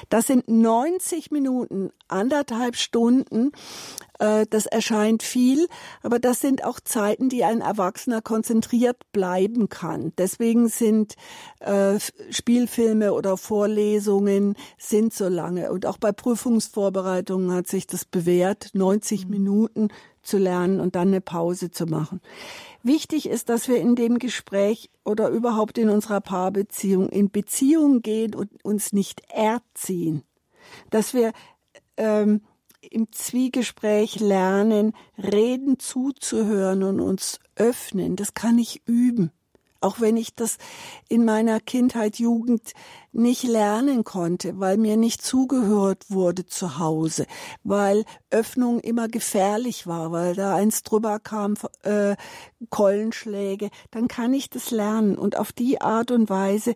[0.08, 3.52] Das sind 90 Minuten, anderthalb Stunden.
[4.18, 5.66] Äh, das erscheint viel,
[6.02, 10.12] aber das sind auch Zeiten, die ein Erwachsener konzentriert bleiben kann.
[10.18, 11.14] Deswegen sind
[11.60, 11.98] äh,
[12.30, 15.72] Spielfilme oder Vorlesungen sind so lange.
[15.72, 19.30] Und auch bei Prüfungsvorbereitungen hat sich das bewährt, 90 mhm.
[19.30, 19.88] Minuten
[20.22, 22.20] zu lernen und dann eine Pause zu machen.
[22.82, 28.34] Wichtig ist, dass wir in dem Gespräch oder überhaupt in unserer Paarbeziehung in Beziehung gehen
[28.34, 30.22] und uns nicht erziehen.
[30.90, 31.32] Dass wir
[31.96, 32.42] ähm,
[32.80, 38.16] im Zwiegespräch lernen, reden zuzuhören und uns öffnen.
[38.16, 39.30] Das kann ich üben.
[39.80, 40.58] Auch wenn ich das
[41.08, 42.74] in meiner Kindheit, Jugend
[43.12, 47.26] nicht lernen konnte, weil mir nicht zugehört wurde zu Hause,
[47.64, 52.14] weil Öffnung immer gefährlich war, weil da eins drüber kam, äh,
[52.68, 55.16] Keulenschläge, dann kann ich das lernen.
[55.16, 56.74] Und auf die Art und Weise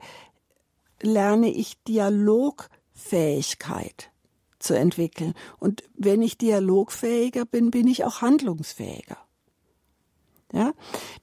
[1.02, 4.10] lerne ich Dialogfähigkeit
[4.58, 5.34] zu entwickeln.
[5.58, 9.18] Und wenn ich dialogfähiger bin, bin ich auch handlungsfähiger.
[10.54, 10.72] Ja,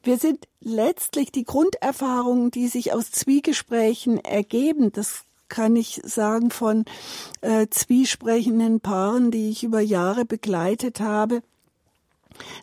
[0.04, 4.92] wir sind letztlich die Grunderfahrungen, die sich aus Zwiegesprächen ergeben.
[4.92, 6.84] Das kann ich sagen von
[7.40, 11.44] äh, zwiesprechenden Paaren, die ich über Jahre begleitet habe,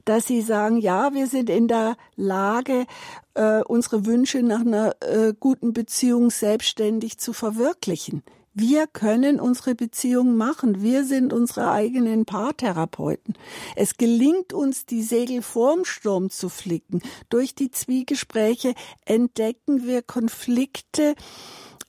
[0.05, 2.85] dass sie sagen, ja, wir sind in der Lage,
[3.33, 8.23] äh, unsere Wünsche nach einer äh, guten Beziehung selbstständig zu verwirklichen.
[8.61, 10.83] Wir können unsere Beziehung machen.
[10.83, 13.35] Wir sind unsere eigenen Paartherapeuten.
[13.77, 17.01] Es gelingt uns, die Segel vorm Sturm zu flicken.
[17.29, 21.15] Durch die Zwiegespräche entdecken wir Konflikte,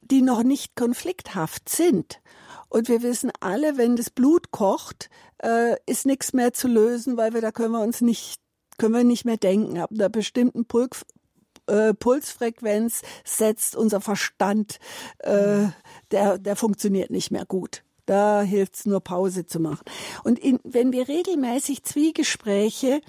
[0.01, 2.21] die noch nicht konflikthaft sind.
[2.67, 5.09] Und wir wissen alle, wenn das Blut kocht,
[5.41, 8.39] äh, ist nichts mehr zu lösen, weil wir da können wir uns nicht
[8.77, 9.77] können wir nicht mehr denken.
[9.79, 10.65] Ab einer bestimmten
[11.69, 14.79] äh, Pulsfrequenz setzt unser Verstand,
[15.19, 15.67] äh,
[16.11, 17.83] der, der funktioniert nicht mehr gut.
[18.05, 19.83] Da hilft es nur Pause zu machen.
[20.23, 23.01] Und in, wenn wir regelmäßig Zwiegespräche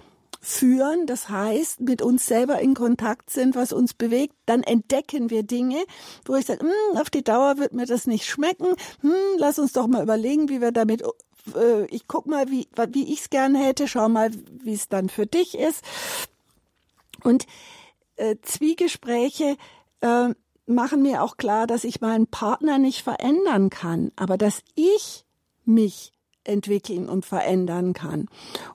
[0.43, 5.43] führen, das heißt, mit uns selber in Kontakt sind, was uns bewegt, dann entdecken wir
[5.43, 5.83] Dinge,
[6.25, 9.73] wo ich sage, hm, auf die Dauer wird mir das nicht schmecken, hm, lass uns
[9.73, 11.03] doch mal überlegen, wie wir damit
[11.55, 14.31] äh, ich guck mal, wie, wie es gern hätte, schau mal,
[14.63, 15.83] wie es dann für dich ist.
[17.23, 17.47] Und
[18.21, 19.57] äh, Zwiegespräche
[20.01, 20.29] äh,
[20.67, 25.25] machen mir auch klar, dass ich meinen Partner nicht verändern kann, aber dass ich
[25.65, 26.13] mich
[26.45, 28.27] entwickeln und verändern kann.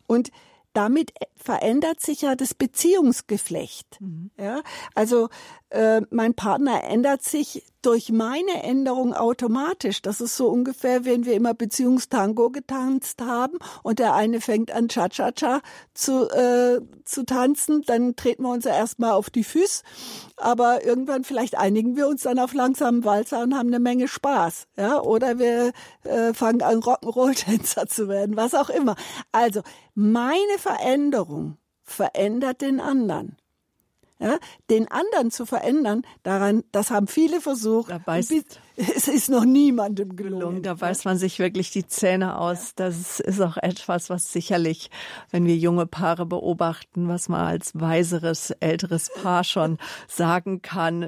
[0.08, 0.32] Und
[0.74, 4.02] damit verändert sich ja das Beziehungsgeflecht.
[4.02, 4.32] Mhm.
[4.38, 4.62] Ja,
[4.94, 5.30] also
[5.70, 10.02] äh, mein Partner ändert sich durch meine Änderung automatisch.
[10.02, 14.88] Das ist so ungefähr, wenn wir immer Beziehungstango getanzt haben und der eine fängt an
[14.88, 15.62] Cha-Cha-Cha
[15.94, 19.84] zu, äh, zu tanzen, dann treten wir uns ja erstmal auf die Füße,
[20.38, 24.68] aber irgendwann vielleicht einigen wir uns dann auf langsamen Walzer und haben eine Menge Spaß.
[24.78, 25.72] Ja, oder wir
[26.04, 28.96] äh, fangen an Rock'n'Roll-Tänzer zu werden, was auch immer.
[29.32, 29.62] Also
[29.94, 33.38] meine Veränderung verändert den anderen.
[34.26, 34.40] Ja,
[34.72, 37.94] den anderen zu verändern, daran, das haben viele versucht.
[38.06, 38.34] Weiß,
[38.76, 40.64] es ist noch niemandem gelungen.
[40.64, 42.74] Da weiß man sich wirklich die Zähne aus.
[42.74, 44.90] Das ist auch etwas, was sicherlich,
[45.30, 51.08] wenn wir junge Paare beobachten, was man als weiseres, älteres Paar schon sagen kann.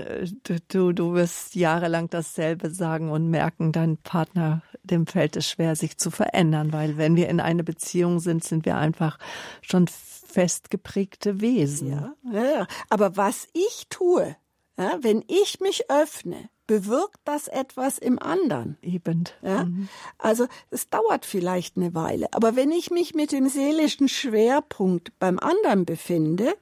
[0.68, 5.98] Du, du wirst jahrelang dasselbe sagen und merken, dein Partner, dem fällt es schwer, sich
[5.98, 9.18] zu verändern, weil wenn wir in eine Beziehung sind, sind wir einfach
[9.64, 9.88] schon
[10.28, 11.90] festgeprägte Wesen.
[11.90, 12.68] Ja, ja.
[12.90, 14.36] Aber was ich tue,
[14.78, 18.78] ja, wenn ich mich öffne, bewirkt das etwas im anderen.
[18.82, 19.24] Eben.
[19.42, 19.66] Ja?
[19.66, 19.90] Mhm.
[20.18, 25.40] Also es dauert vielleicht eine Weile, aber wenn ich mich mit dem seelischen Schwerpunkt beim
[25.40, 26.56] anderen befinde,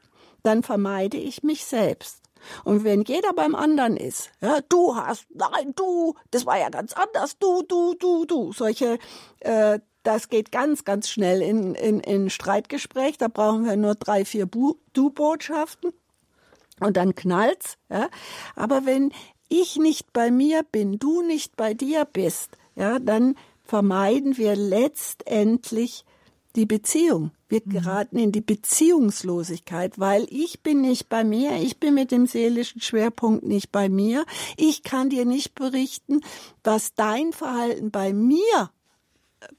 [0.44, 2.22] dann vermeide ich mich selbst.
[2.64, 6.94] Und wenn jeder beim anderen ist, ja, du hast, nein, du, das war ja ganz
[6.94, 9.00] anders, du, du, du, du, solche
[9.40, 13.18] äh, das geht ganz, ganz schnell in, in, in Streitgespräch.
[13.18, 14.48] Da brauchen wir nur drei, vier
[14.94, 15.92] Du-Botschaften
[16.80, 17.78] und dann knallt's.
[17.90, 18.10] Ja?
[18.56, 19.12] Aber wenn
[19.50, 26.06] ich nicht bei mir bin, du nicht bei dir bist, ja, dann vermeiden wir letztendlich
[26.56, 27.32] die Beziehung.
[27.48, 27.70] Wir mhm.
[27.72, 32.82] geraten in die Beziehungslosigkeit, weil ich bin nicht bei mir, ich bin mit dem seelischen
[32.82, 34.26] Schwerpunkt nicht bei mir.
[34.58, 36.22] Ich kann dir nicht berichten,
[36.64, 38.72] was dein Verhalten bei mir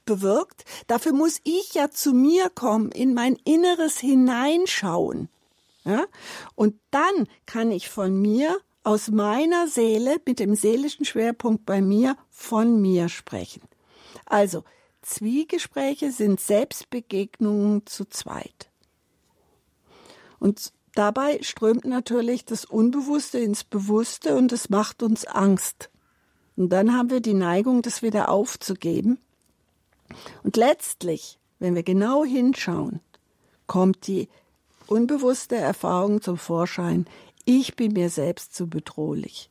[0.05, 0.65] bewirkt.
[0.87, 5.29] Dafür muss ich ja zu mir kommen, in mein Inneres hineinschauen.
[5.83, 6.05] Ja?
[6.55, 12.15] Und dann kann ich von mir, aus meiner Seele, mit dem seelischen Schwerpunkt bei mir,
[12.29, 13.61] von mir sprechen.
[14.25, 14.63] Also,
[15.01, 18.69] Zwiegespräche sind Selbstbegegnungen zu zweit.
[20.39, 25.89] Und dabei strömt natürlich das Unbewusste ins Bewusste und es macht uns Angst.
[26.55, 29.19] Und dann haben wir die Neigung, das wieder aufzugeben.
[30.43, 33.01] Und letztlich, wenn wir genau hinschauen,
[33.65, 34.29] kommt die
[34.87, 37.05] unbewusste Erfahrung zum Vorschein,
[37.45, 39.49] ich bin mir selbst zu bedrohlich.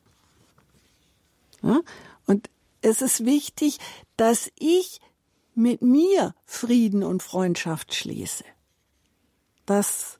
[1.61, 1.81] Ja?
[2.25, 2.49] Und
[2.81, 3.79] es ist wichtig,
[4.17, 5.01] dass ich
[5.55, 8.45] mit mir Frieden und Freundschaft schließe.
[9.65, 10.19] Das,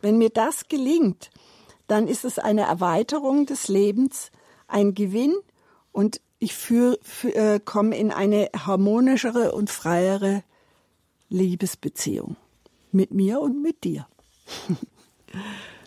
[0.00, 1.30] wenn mir das gelingt,
[1.88, 4.30] dann ist es eine Erweiterung des Lebens,
[4.68, 5.34] ein Gewinn
[5.90, 10.42] und ich für, für, äh, komme in eine harmonischere und freiere
[11.28, 12.36] Liebesbeziehung
[12.90, 14.06] mit mir und mit dir.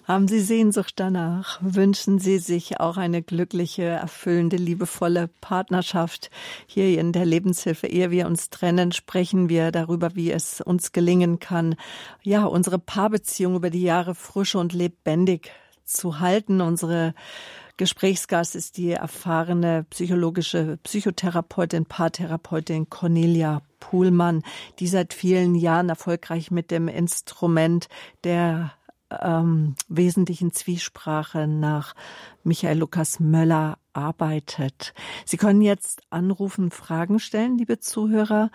[0.06, 1.60] Haben Sie Sehnsucht danach?
[1.62, 6.30] Wünschen Sie sich auch eine glückliche, erfüllende, liebevolle Partnerschaft?
[6.68, 11.40] Hier in der Lebenshilfe, ehe wir uns trennen, sprechen wir darüber, wie es uns gelingen
[11.40, 11.76] kann,
[12.22, 15.52] ja, unsere Paarbeziehung über die Jahre frisch und lebendig
[15.86, 16.60] zu halten.
[16.60, 17.14] Unsere
[17.78, 24.44] Gesprächsgast ist die erfahrene psychologische Psychotherapeutin, Paartherapeutin Cornelia Puhlmann,
[24.80, 27.88] die seit vielen Jahren erfolgreich mit dem Instrument
[28.24, 28.74] der
[29.22, 31.96] ähm, wesentlichen Zwiesprache nach
[32.44, 34.94] Michael Lukas Möller arbeitet.
[35.26, 38.52] Sie können jetzt anrufen, Fragen stellen, liebe Zuhörer.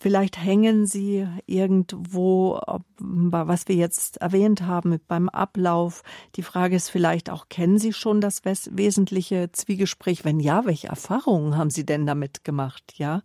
[0.00, 2.60] Vielleicht hängen Sie irgendwo,
[2.98, 6.02] was wir jetzt erwähnt haben, beim Ablauf.
[6.36, 10.24] Die Frage ist vielleicht auch, kennen Sie schon das wesentliche Zwiegespräch?
[10.24, 12.94] Wenn ja, welche Erfahrungen haben Sie denn damit gemacht?
[12.96, 13.22] Ja.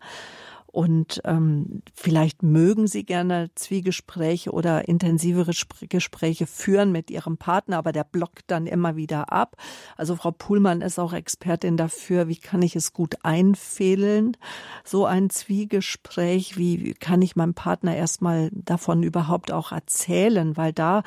[0.74, 5.52] Und ähm, vielleicht mögen Sie gerne Zwiegespräche oder intensivere
[5.88, 9.56] Gespräche führen mit Ihrem Partner, aber der blockt dann immer wieder ab.
[9.98, 14.36] Also Frau Puhlmann ist auch Expertin dafür, wie kann ich es gut einfädeln,
[14.84, 21.04] so ein Zwiegespräch, wie kann ich meinem Partner erstmal davon überhaupt auch erzählen, weil da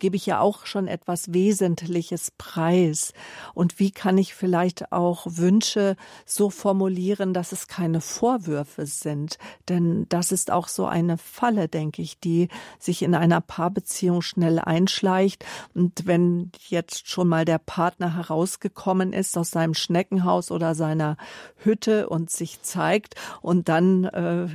[0.00, 3.12] gebe ich ja auch schon etwas Wesentliches preis.
[3.54, 5.96] Und wie kann ich vielleicht auch Wünsche
[6.26, 9.38] so formulieren, dass es keine Vorwürfe sind?
[9.68, 12.48] Denn das ist auch so eine Falle, denke ich, die
[12.78, 15.44] sich in einer Paarbeziehung schnell einschleicht.
[15.74, 21.16] Und wenn jetzt schon mal der Partner herausgekommen ist aus seinem Schneckenhaus oder seiner
[21.58, 24.48] Hütte und sich zeigt und dann äh,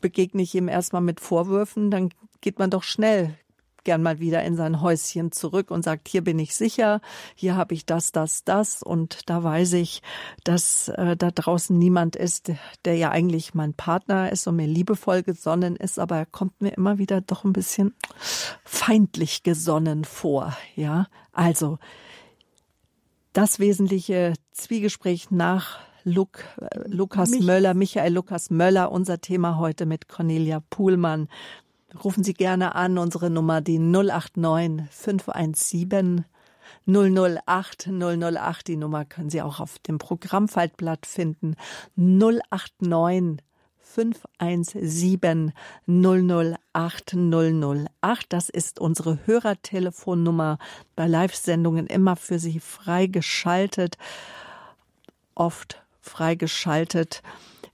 [0.00, 2.10] begegne ich ihm erstmal mit Vorwürfen, dann
[2.40, 3.36] geht man doch schnell
[3.84, 7.00] gern mal wieder in sein Häuschen zurück und sagt, hier bin ich sicher,
[7.34, 10.02] hier habe ich das, das, das und da weiß ich,
[10.42, 12.52] dass äh, da draußen niemand ist,
[12.84, 16.70] der ja eigentlich mein Partner ist und mir liebevoll gesonnen ist, aber er kommt mir
[16.70, 17.94] immer wieder doch ein bisschen
[18.64, 21.06] feindlich gesonnen vor, ja.
[21.32, 21.78] Also,
[23.32, 29.86] das wesentliche Zwiegespräch nach Luk, äh, Lukas Mich Möller, Michael Lukas Möller, unser Thema heute
[29.86, 31.28] mit Cornelia Puhlmann.
[32.02, 36.24] Rufen Sie gerne an, unsere Nummer die 089 517
[36.86, 38.68] 008 008.
[38.68, 41.56] Die Nummer können Sie auch auf dem Programmfaltblatt finden.
[41.96, 43.44] 089
[43.78, 45.52] 517
[45.86, 48.26] 008 008.
[48.28, 50.58] Das ist unsere Hörertelefonnummer
[50.96, 53.98] bei Live-Sendungen immer für Sie freigeschaltet.
[55.34, 57.22] Oft freigeschaltet.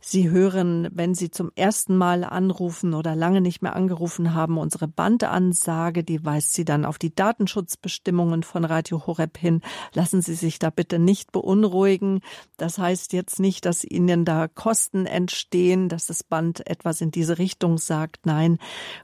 [0.03, 4.89] Sie hören, wenn Sie zum ersten Mal anrufen oder lange nicht mehr angerufen haben, unsere
[4.89, 9.61] Bandansage, die weist Sie dann auf die Datenschutzbestimmungen von Radio Horeb hin.
[9.93, 12.21] Lassen Sie sich da bitte nicht beunruhigen.
[12.57, 17.39] Das heißt jetzt nicht, dass Ihnen da Kosten entstehen, dass das Band etwas in diese
[17.39, 18.25] Richtung sagt.
[18.25, 18.59] Nein,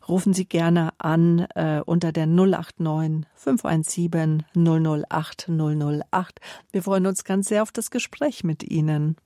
[0.09, 6.40] rufen Sie gerne an äh, unter der 089 517 008 008.
[6.72, 9.16] Wir freuen uns ganz sehr auf das Gespräch mit Ihnen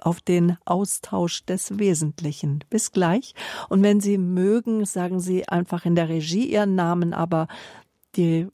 [0.00, 2.64] auf den Austausch des Wesentlichen.
[2.70, 3.34] Bis gleich.
[3.68, 7.48] Und wenn Sie mögen, sagen Sie einfach in der Regie Ihren Namen, aber
[8.16, 8.48] die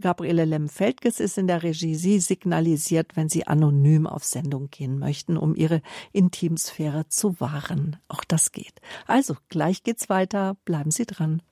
[0.00, 1.94] Gabriele Lemm-Feldges ist in der Regie.
[1.94, 5.82] Sie signalisiert, wenn Sie anonym auf Sendung gehen möchten, um Ihre
[6.12, 7.96] Intimsphäre zu wahren.
[8.08, 8.74] Auch das geht.
[9.06, 10.56] Also, gleich geht's weiter.
[10.64, 11.42] Bleiben Sie dran.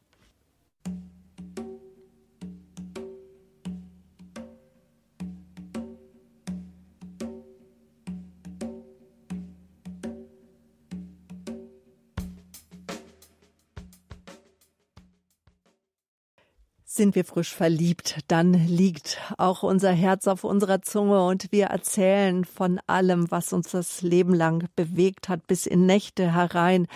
[16.97, 22.45] Sind wir frisch verliebt, dann liegt auch unser Herz auf unserer Zunge und wir erzählen
[22.45, 26.87] von allem, was uns das Leben lang bewegt hat, bis in Nächte herein.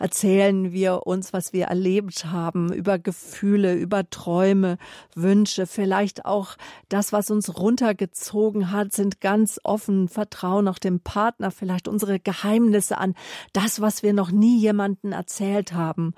[0.00, 4.76] Erzählen wir uns, was wir erlebt haben, über Gefühle, über Träume,
[5.14, 6.56] Wünsche, vielleicht auch
[6.88, 12.98] das, was uns runtergezogen hat, sind ganz offen, vertrauen auch dem Partner, vielleicht unsere Geheimnisse
[12.98, 13.14] an,
[13.52, 16.12] das, was wir noch nie jemanden erzählt haben.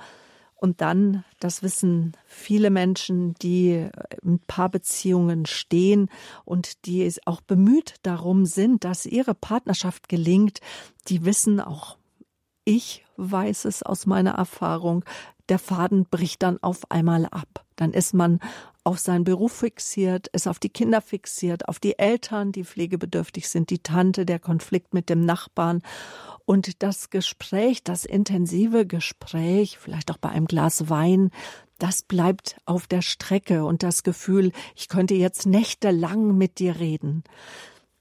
[0.59, 3.89] Und dann, das wissen viele Menschen, die
[4.23, 6.09] in Paarbeziehungen stehen
[6.45, 10.61] und die auch bemüht darum sind, dass ihre Partnerschaft gelingt,
[11.09, 11.99] die wissen auch,
[12.65, 15.05] ich weiß es aus meiner Erfahrung,
[15.49, 17.65] der Faden bricht dann auf einmal ab.
[17.77, 18.41] Dann ist man
[18.87, 23.71] auf seinen Beruf fixiert, ist auf die Kinder fixiert, auf die Eltern, die pflegebedürftig sind,
[23.71, 25.83] die Tante, der Konflikt mit dem Nachbarn.
[26.45, 31.33] Und das Gespräch, das intensive Gespräch, vielleicht auch bei einem Glas Wein,
[31.79, 37.25] das bleibt auf der Strecke und das Gefühl, ich könnte jetzt nächtelang mit dir reden.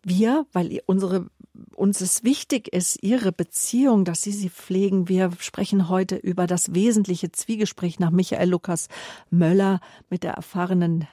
[0.04, 1.32] Wir, weil unsere
[1.76, 5.08] uns es wichtig ist, Ihre Beziehung, dass Sie sie pflegen.
[5.08, 8.88] Wir sprechen heute über das wesentliche Zwiegespräch nach Michael Lukas
[9.30, 9.80] Möller
[10.10, 11.08] mit der erfahrenen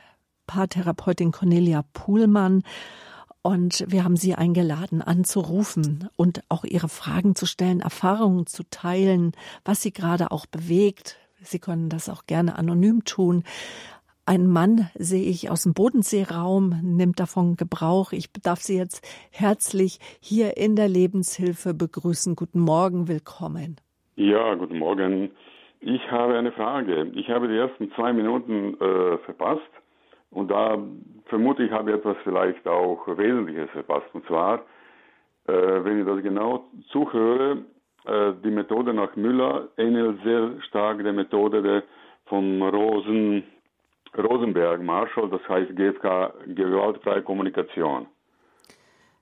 [0.47, 2.63] Paartherapeutin Cornelia Puhlmann.
[3.43, 9.33] Und wir haben Sie eingeladen, anzurufen und auch Ihre Fragen zu stellen, Erfahrungen zu teilen,
[9.65, 11.19] was Sie gerade auch bewegt.
[11.43, 13.43] Sie können das auch gerne anonym tun.
[14.25, 18.13] Ein Mann sehe ich aus dem Bodenseeraum, nimmt davon Gebrauch.
[18.13, 22.37] Ich darf Sie jetzt herzlich hier in der Lebenshilfe begrüßen.
[22.37, 23.81] Guten Morgen, willkommen.
[24.15, 25.33] Ja, guten Morgen.
[25.81, 27.11] Ich habe eine Frage.
[27.17, 29.73] Ich habe die ersten zwei Minuten äh, verpasst
[30.31, 30.79] und da
[31.25, 34.07] vermute ich, habe ich etwas vielleicht auch Wesentliches verpasst.
[34.13, 34.61] Und zwar,
[35.49, 37.65] äh, wenn ich das genau zuhöre,
[38.05, 41.83] äh, die Methode nach Müller ähnelt sehr stark der Methode der,
[42.27, 43.43] von Rosen,
[44.17, 48.07] Rosenberg, Marshall, das heißt GFK, gewaltfreie Kommunikation.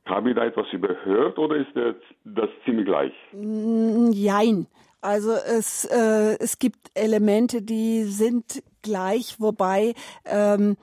[0.06, 3.12] Habe ich da etwas überhört oder ist das, das ziemlich gleich?
[3.32, 4.66] Jein.
[5.00, 9.94] Also es, äh, es gibt Elemente, die sind gleich, wobei
[10.26, 10.76] ähm,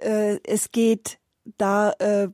[0.00, 1.18] äh, es geht
[1.56, 2.28] da äh,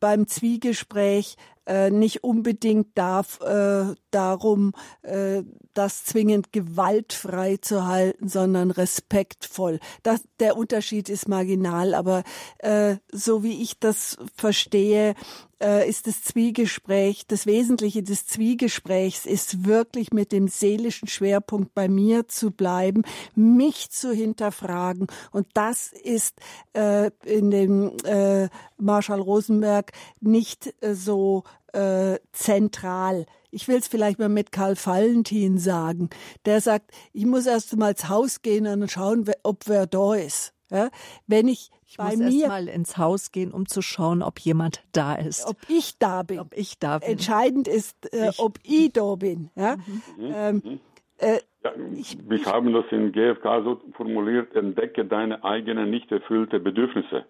[0.00, 5.42] beim Zwiegespräch äh, nicht unbedingt darf, äh, darum, äh,
[5.74, 9.78] das zwingend gewaltfrei zu halten, sondern respektvoll.
[10.02, 12.24] Das, der Unterschied ist marginal, aber
[12.58, 15.14] äh, so wie ich das verstehe,
[15.60, 21.88] äh, ist das Zwiegespräch, das Wesentliche des Zwiegesprächs ist wirklich mit dem seelischen Schwerpunkt bei
[21.88, 23.02] mir zu bleiben,
[23.34, 25.06] mich zu hinterfragen.
[25.32, 26.34] Und das ist
[26.74, 28.48] äh, in dem äh,
[28.78, 33.26] Marshall Rosenberg nicht äh, so äh, zentral.
[33.50, 36.10] Ich will es vielleicht mal mit Karl Valentin sagen.
[36.44, 40.52] Der sagt, ich muss erst mal ins Haus gehen und schauen, ob wer da ist.
[40.70, 40.90] Ja?
[41.26, 44.38] Wenn ich ich bei muss mir erst mal ins Haus gehen, um zu schauen, ob
[44.40, 45.46] jemand da ist.
[45.46, 46.40] ob ich da bin.
[46.40, 47.08] Ob ich da bin.
[47.08, 48.38] Entscheidend ist, äh, Ich.
[48.38, 49.50] ob ich da bin.
[49.54, 49.76] Ja?
[49.76, 50.32] Mhm.
[50.34, 50.80] Ähm,
[51.18, 56.60] äh, Ja, Ich- wir haben das in GFK so formuliert, entdecke deine eigenen nicht erfüllte
[56.60, 57.24] Bedürfnisse.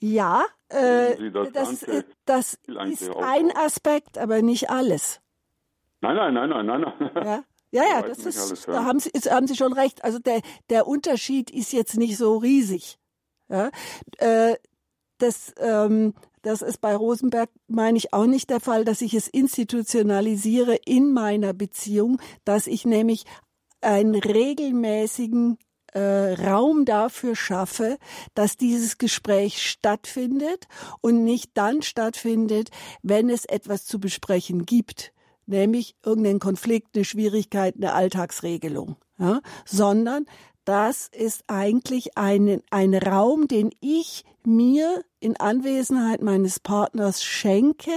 [0.00, 3.50] Ja, äh, das das, äh, das ist ein.
[3.56, 5.20] Aspekt, aber nicht alles.
[6.00, 7.10] Nein, nein, nein, nein, nein.
[7.14, 7.44] nein.
[7.70, 10.04] Ja, ja, ja das ist, da haben Sie, haben Sie schon recht.
[10.04, 10.40] Also der,
[10.70, 12.98] der Unterschied ist jetzt nicht so riesig.
[13.48, 13.70] Ja?
[14.18, 14.56] Äh,
[15.18, 19.28] das, ähm, das ist bei Rosenberg, meine ich, auch nicht der Fall, dass ich es
[19.28, 23.24] institutionalisiere in meiner Beziehung, dass ich nämlich
[23.80, 25.58] einen regelmäßigen
[25.98, 27.98] äh, Raum dafür schaffe,
[28.34, 30.68] dass dieses Gespräch stattfindet
[31.00, 32.70] und nicht dann stattfindet,
[33.02, 35.12] wenn es etwas zu besprechen gibt,
[35.46, 39.40] nämlich irgendeinen Konflikt, eine Schwierigkeit, eine Alltagsregelung, ja?
[39.64, 40.26] sondern
[40.64, 47.90] das ist eigentlich ein, ein Raum, den ich mir in Anwesenheit meines Partners schenke,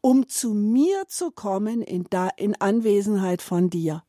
[0.00, 4.02] um zu mir zu kommen in, da, in Anwesenheit von dir.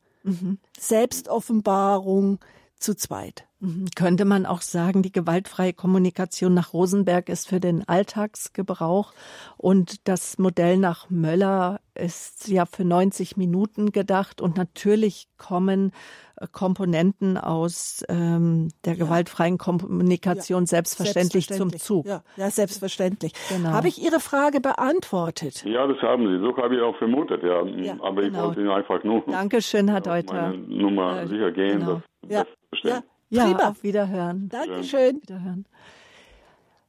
[0.78, 2.40] Selbstoffenbarung
[2.80, 3.46] zu zweit.
[3.60, 3.86] Mhm.
[3.94, 9.12] Könnte man auch sagen, die gewaltfreie Kommunikation nach Rosenberg ist für den Alltagsgebrauch
[9.58, 15.92] und das Modell nach Möller ist ja für 90 Minuten gedacht und natürlich kommen
[16.36, 22.06] äh, Komponenten aus ähm, der gewaltfreien Kommunikation selbstverständlich, zum Zug.
[22.06, 23.34] Ja, ja selbstverständlich.
[23.50, 23.70] Genau.
[23.70, 25.64] Habe ich Ihre Frage beantwortet?
[25.66, 26.38] Ja, das haben Sie.
[26.42, 27.62] So habe ich auch vermutet, ja.
[27.66, 28.46] Ja, Aber ich genau.
[28.46, 30.32] wollte Ihnen einfach nur Dankeschön, Herr Deuter.
[30.52, 32.00] meine Nummer Äh, sicher gehen, genau.
[32.22, 32.46] dass
[32.82, 33.02] Ja.
[33.32, 33.68] Ja, Prima.
[33.68, 34.48] auf Wiederhören.
[34.48, 35.22] Dankeschön.
[35.22, 35.64] Wiederhören.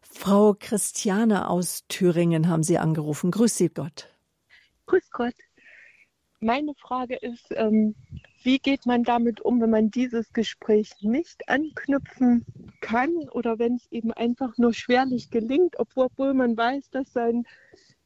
[0.02, 3.30] Frau Christiane aus Thüringen haben Sie angerufen.
[3.32, 4.10] Grüß Sie Gott.
[4.88, 5.36] Grüß Gott.
[6.40, 7.96] Meine Frage ist, ähm,
[8.42, 12.46] wie geht man damit um, wenn man dieses Gespräch nicht anknüpfen
[12.82, 17.46] kann oder wenn es eben einfach nur schwerlich gelingt, obwohl man weiß, dass sein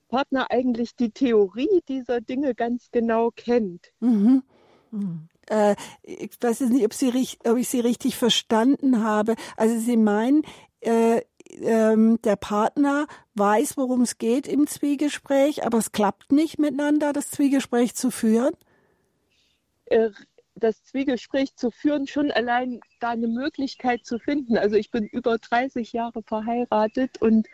[0.09, 3.93] Partner eigentlich die Theorie dieser Dinge ganz genau kennt.
[4.01, 4.43] Mhm.
[4.91, 5.29] Mhm.
[5.47, 7.11] Äh, ich weiß nicht, ob, Sie,
[7.45, 9.35] ob, ich Sie richtig verstanden habe.
[9.57, 10.43] Also Sie meinen,
[10.81, 11.21] äh,
[11.61, 17.31] ähm, der Partner weiß, worum es geht im Zwiegespräch, aber es klappt nicht miteinander, das
[17.31, 18.53] Zwiegespräch zu führen?
[19.85, 20.09] Äh,
[20.55, 24.57] das Zwiegespräch zu führen, schon allein da eine Möglichkeit zu finden.
[24.57, 27.47] Also ich bin über 30 Jahre verheiratet und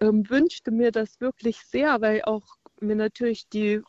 [0.00, 2.44] ähm, wünschte mir das wirklich sehr, weil auch
[2.80, 3.80] mir natürlich die,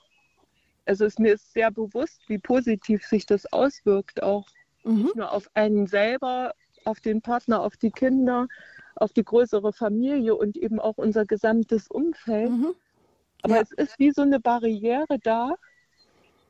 [0.88, 4.48] also es mir ist sehr bewusst, wie positiv sich das auswirkt, auch
[4.84, 5.04] mhm.
[5.04, 6.54] nicht nur auf einen selber,
[6.86, 8.48] auf den Partner, auf die Kinder,
[8.96, 12.50] auf die größere Familie und eben auch unser gesamtes Umfeld.
[12.50, 12.74] Mhm.
[13.44, 13.62] Aber ja.
[13.62, 15.56] es ist wie so eine Barriere da,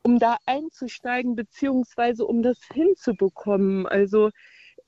[0.02, 3.86] um da einzusteigen, beziehungsweise um das hinzubekommen.
[3.86, 4.30] Also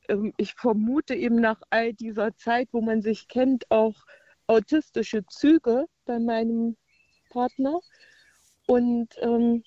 [0.09, 3.95] ähm, ich vermute eben nach all dieser Zeit, wo man sich kennt, auch
[4.47, 6.77] autistische Züge bei meinem
[7.31, 7.81] Partner.
[8.71, 9.65] Und ähm,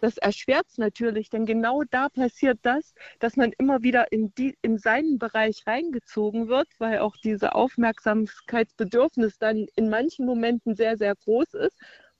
[0.00, 4.56] das erschwert es natürlich, denn genau da passiert das, dass man immer wieder in, die,
[4.62, 11.14] in seinen Bereich reingezogen wird, weil auch diese Aufmerksamkeitsbedürfnis dann in manchen Momenten sehr, sehr
[11.14, 11.76] groß ist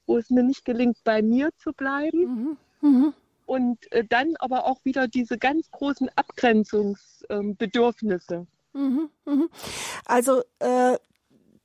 [0.07, 2.59] wo es mir nicht gelingt, bei mir zu bleiben.
[2.81, 2.81] Mhm.
[2.81, 3.15] Mhm.
[3.45, 8.47] Und äh, dann aber auch wieder diese ganz großen Abgrenzungsbedürfnisse.
[8.75, 9.49] Ähm, mhm.
[10.05, 10.99] Also äh,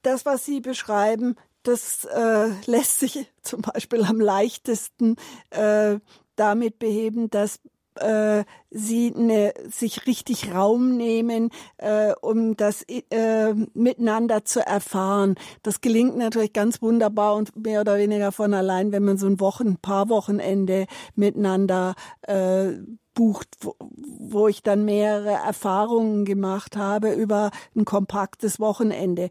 [0.01, 5.16] das, was Sie beschreiben, das äh, lässt sich zum Beispiel am leichtesten
[5.51, 5.99] äh,
[6.36, 7.59] damit beheben, dass
[7.95, 15.36] äh, sie ne, sich richtig Raum nehmen, äh, um das äh, miteinander zu erfahren.
[15.62, 19.39] Das gelingt natürlich ganz wunderbar und mehr oder weniger von allein, wenn man so ein
[19.39, 22.74] Wochen, paar Wochenende miteinander äh,
[23.14, 29.30] bucht, wo, wo ich dann mehrere Erfahrungen gemacht habe über ein kompaktes Wochenende.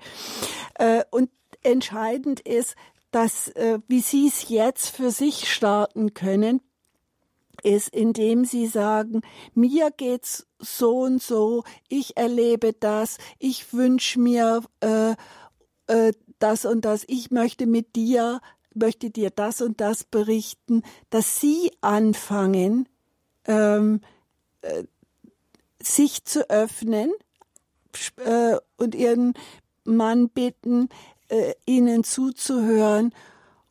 [0.74, 1.30] Äh, und
[1.62, 2.74] entscheidend ist,
[3.10, 6.60] dass, äh, wie Sie es jetzt für sich starten können,
[7.62, 9.22] ist, indem sie sagen,
[9.54, 15.14] mir geht's so und so, ich erlebe das, ich wünsche mir äh,
[15.86, 18.40] äh, das und das, ich möchte mit dir,
[18.74, 22.88] möchte dir das und das berichten, dass sie anfangen,
[23.46, 24.00] ähm,
[24.62, 24.84] äh,
[25.82, 27.12] sich zu öffnen
[28.16, 29.34] äh, und ihren
[29.84, 30.88] Mann bitten,
[31.30, 33.14] äh, ihnen zuzuhören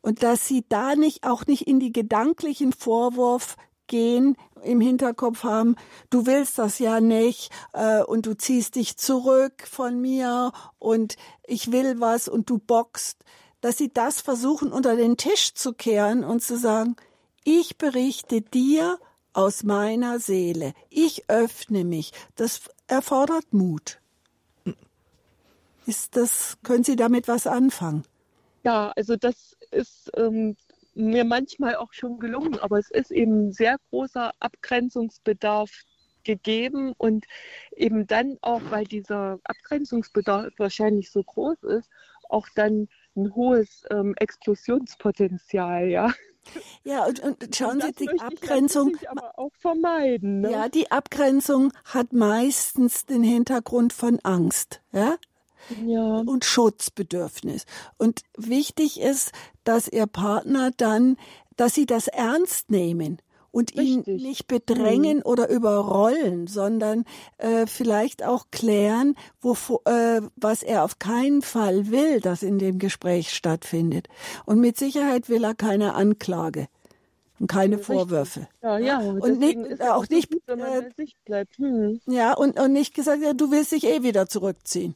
[0.02, 3.56] und dass sie da nicht auch nicht in die gedanklichen Vorwurf
[3.86, 5.76] gehen, im Hinterkopf haben,
[6.10, 11.72] du willst das ja nicht äh, und du ziehst dich zurück von mir und ich
[11.72, 13.18] will was und du bockst,
[13.60, 16.96] dass sie das versuchen unter den Tisch zu kehren und zu sagen,
[17.44, 18.98] ich berichte dir
[19.32, 22.12] aus meiner Seele, ich öffne mich.
[22.36, 24.00] Das erfordert Mut.
[25.90, 28.04] Ist das, können Sie damit was anfangen?
[28.62, 30.56] Ja, also das ist ähm,
[30.94, 35.68] mir manchmal auch schon gelungen, aber es ist eben sehr großer Abgrenzungsbedarf
[36.22, 37.24] gegeben und
[37.74, 41.90] eben dann auch, weil dieser Abgrenzungsbedarf wahrscheinlich so groß ist,
[42.28, 42.86] auch dann
[43.16, 46.12] ein hohes ähm, Explosionspotenzial, ja.
[46.84, 48.96] Ja, und, und schauen und Sie, die Abgrenzung.
[49.08, 50.42] Aber auch vermeiden.
[50.42, 50.52] Ne?
[50.52, 54.80] Ja, die Abgrenzung hat meistens den Hintergrund von Angst.
[54.92, 55.16] Ja?
[55.84, 56.22] Ja.
[56.26, 57.64] und Schutzbedürfnis.
[57.98, 59.32] Und wichtig ist,
[59.64, 61.16] dass ihr Partner dann,
[61.56, 63.20] dass sie das ernst nehmen
[63.52, 64.06] und Richtig.
[64.06, 65.22] ihn nicht bedrängen mhm.
[65.24, 67.04] oder überrollen, sondern
[67.38, 69.54] äh, vielleicht auch klären, wo,
[69.84, 74.08] äh, was er auf keinen Fall will, dass in dem Gespräch stattfindet.
[74.46, 76.68] Und mit Sicherheit will er keine Anklage
[77.40, 77.94] und keine Richtig.
[77.94, 78.48] Vorwürfe.
[78.62, 78.98] Ja, ja.
[78.98, 82.00] Und nicht, auch nicht, gut, äh, hm.
[82.06, 84.94] ja, und, und nicht gesagt, ja, du willst dich eh wieder zurückziehen.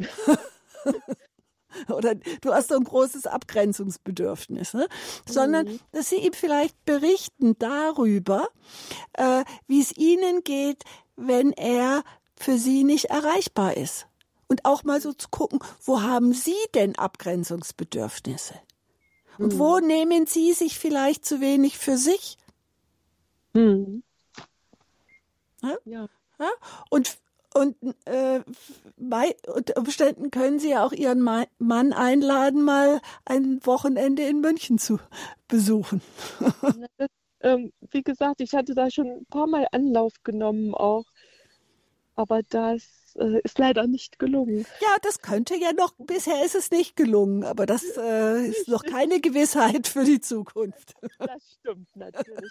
[1.88, 4.88] Oder du hast so ein großes Abgrenzungsbedürfnis, ne?
[5.26, 5.80] sondern mhm.
[5.92, 8.48] dass sie ihm vielleicht berichten darüber,
[9.14, 10.84] äh, wie es ihnen geht,
[11.16, 12.02] wenn er
[12.36, 14.06] für sie nicht erreichbar ist.
[14.48, 18.54] Und auch mal so zu gucken, wo haben sie denn Abgrenzungsbedürfnisse?
[19.38, 19.58] Und mhm.
[19.58, 22.36] wo nehmen sie sich vielleicht zu wenig für sich?
[23.52, 24.02] Mhm.
[25.62, 25.76] Ja?
[25.84, 26.08] ja.
[26.38, 26.50] ja?
[26.88, 27.16] Und
[27.54, 28.40] und äh,
[28.96, 29.34] bei
[29.76, 34.98] Umständen können Sie ja auch Ihren Mann einladen, mal ein Wochenende in München zu
[35.48, 36.02] besuchen.
[36.96, 37.08] Das,
[37.42, 41.06] ähm, wie gesagt, ich hatte da schon ein paar Mal Anlauf genommen auch.
[42.14, 44.66] Aber das das äh, ist leider nicht gelungen.
[44.80, 48.82] Ja, das könnte ja noch, bisher ist es nicht gelungen, aber das äh, ist noch
[48.82, 50.94] keine Gewissheit für die Zukunft.
[51.18, 52.50] Das stimmt natürlich.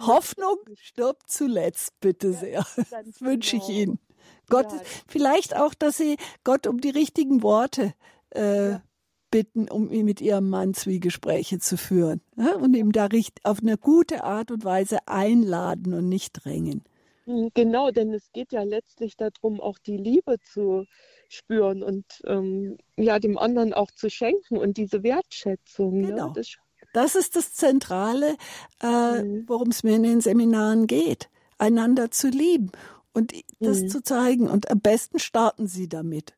[0.00, 2.64] Hoffnung stirbt zuletzt, bitte sehr.
[2.76, 3.78] Das wünsche ich genau.
[3.78, 3.98] Ihnen.
[4.48, 4.80] Gott, ja.
[5.06, 7.94] vielleicht auch, dass Sie Gott um die richtigen Worte
[8.30, 8.82] äh, ja.
[9.30, 12.20] bitten, um mit Ihrem Mann Zwiegespräche zu führen.
[12.36, 12.56] Ja?
[12.56, 13.08] Und ihm da
[13.42, 16.84] auf eine gute Art und Weise einladen und nicht drängen.
[17.24, 20.84] Hm, genau, denn es geht ja letztlich darum, auch die Liebe zu
[21.28, 26.00] spüren und ähm, ja, dem anderen auch zu schenken und diese Wertschätzung.
[26.00, 26.08] Ne?
[26.08, 26.26] Genau.
[26.28, 26.32] Ne?
[26.34, 26.56] Das,
[26.92, 28.36] das, ist das Zentrale,
[28.82, 29.44] äh, mhm.
[29.46, 32.70] worum es mir in den Seminaren geht, einander zu lieben
[33.14, 33.88] und das mhm.
[33.88, 34.48] zu zeigen.
[34.48, 36.34] Und am besten starten Sie damit.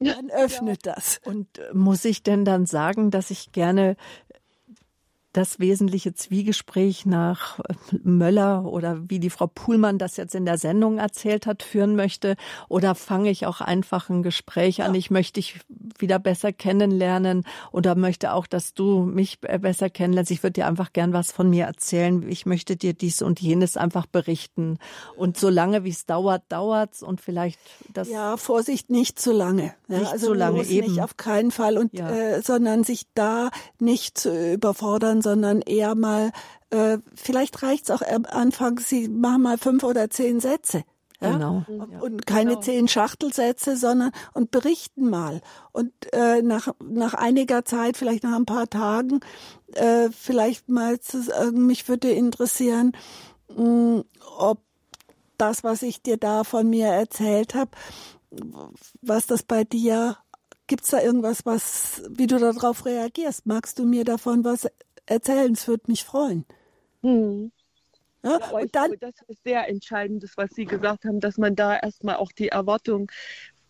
[0.00, 0.94] Dann öffnet ja.
[0.94, 1.20] das.
[1.24, 3.96] Und äh, muss ich denn dann sagen, dass ich gerne
[5.34, 7.58] das wesentliche Zwiegespräch nach
[8.02, 12.36] Möller oder wie die Frau Puhlmann das jetzt in der Sendung erzählt hat, führen möchte?
[12.68, 14.94] Oder fange ich auch einfach ein Gespräch an?
[14.94, 15.60] Ich möchte dich
[15.98, 20.30] wieder besser kennenlernen oder möchte auch, dass du mich besser kennenlernst.
[20.30, 22.26] Ich würde dir einfach gern was von mir erzählen.
[22.28, 24.78] Ich möchte dir dies und jenes einfach berichten.
[25.16, 27.58] Und solange wie es dauert, dauert's und vielleicht
[27.92, 28.08] das.
[28.08, 29.74] Ja, Vorsicht, nicht zu lange.
[29.88, 30.92] Ja, nicht also zu lange eben.
[30.92, 32.08] Nicht auf keinen Fall und, ja.
[32.08, 36.30] äh, sondern sich da nicht zu überfordern, sondern eher mal,
[36.70, 40.84] äh, vielleicht reicht es auch am Anfang, Sie machen mal fünf oder zehn Sätze.
[41.20, 41.32] Ja?
[41.32, 41.64] Genau.
[42.00, 42.60] Und keine genau.
[42.60, 45.40] zehn Schachtelsätze, sondern und berichten mal.
[45.72, 49.20] Und äh, nach, nach einiger Zeit, vielleicht nach ein paar Tagen,
[49.72, 52.92] äh, vielleicht mal zu sagen, mich würde interessieren,
[53.48, 54.04] mh, hm,
[54.38, 54.60] ob
[55.38, 57.72] das, was ich dir da von mir erzählt habe,
[59.02, 60.16] was das bei dir
[60.66, 63.44] Gibt es da irgendwas, was, wie du darauf reagierst?
[63.44, 64.66] Magst du mir davon was
[65.06, 66.44] erzählen, es würde mich freuen.
[67.02, 67.52] Hm.
[68.22, 71.76] Ja, ja, und dann, das ist sehr entscheidend, was Sie gesagt haben, dass man da
[71.76, 73.10] erstmal auch die Erwartung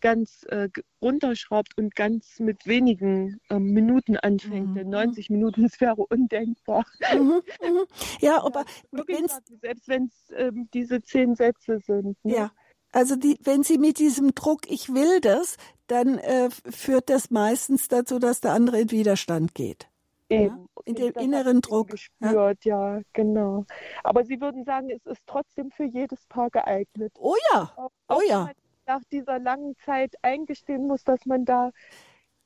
[0.05, 0.69] ganz äh,
[1.01, 4.69] runterschraubt und ganz mit wenigen äh, Minuten anfängt.
[4.69, 4.75] Mhm.
[4.75, 6.85] Denn 90 Minuten, das wäre undenkbar.
[7.13, 7.85] Mhm, mhm.
[8.21, 9.17] Ja, aber ja,
[9.63, 12.23] selbst wenn es ähm, diese zehn Sätze sind.
[12.23, 12.35] Ne?
[12.35, 12.53] Ja,
[12.93, 15.57] also die, wenn Sie mit diesem Druck, ich will das,
[15.87, 19.89] dann äh, führt das meistens dazu, dass der andere in Widerstand geht.
[20.29, 20.57] Eben.
[20.57, 21.89] Ja, in dem inneren Druck.
[21.89, 22.97] Gespürt, ja.
[22.97, 23.03] ja.
[23.13, 23.65] genau.
[24.03, 27.13] Aber Sie würden sagen, es ist trotzdem für jedes Paar geeignet.
[27.19, 28.51] Oh ja, auch, oh ja.
[28.87, 31.71] nach dieser langen Zeit eingestehen muss, dass man da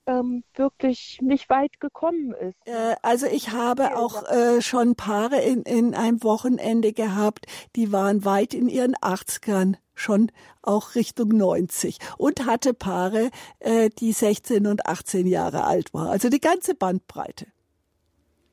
[0.09, 2.57] ähm, wirklich nicht weit gekommen ist.
[2.64, 8.24] Äh, also ich habe auch äh, schon Paare in, in einem Wochenende gehabt, die waren
[8.24, 10.31] weit in ihren 80ern schon
[10.62, 16.09] auch Richtung 90 und hatte Paare, äh, die 16 und 18 Jahre alt waren.
[16.09, 17.47] Also die ganze Bandbreite.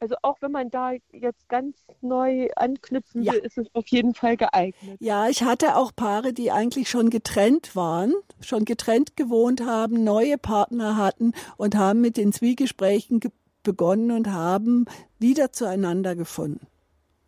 [0.06, 3.34] Also auch wenn man da jetzt ganz neu anknüpfen ja.
[3.34, 4.98] will, ist es auf jeden Fall geeignet.
[5.00, 10.38] Ja, ich hatte auch Paare, die eigentlich schon getrennt waren, schon getrennt gewohnt haben, neue
[10.38, 13.20] Partner hatten und haben mit den Zwiegesprächen
[13.64, 14.86] begonnen und haben
[15.18, 16.68] wieder zueinander gefunden.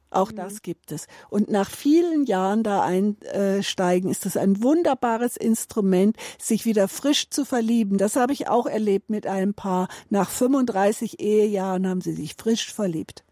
[0.10, 0.38] Auch mhm.
[0.38, 1.08] das gibt es.
[1.30, 7.46] Und nach vielen Jahren da einsteigen, ist es ein wunderbares Instrument, sich wieder frisch zu
[7.46, 7.98] verlieben.
[7.98, 9.88] Das habe ich auch erlebt mit einem Paar.
[10.10, 13.24] Nach 35 Ehejahren haben sie sich frisch verliebt.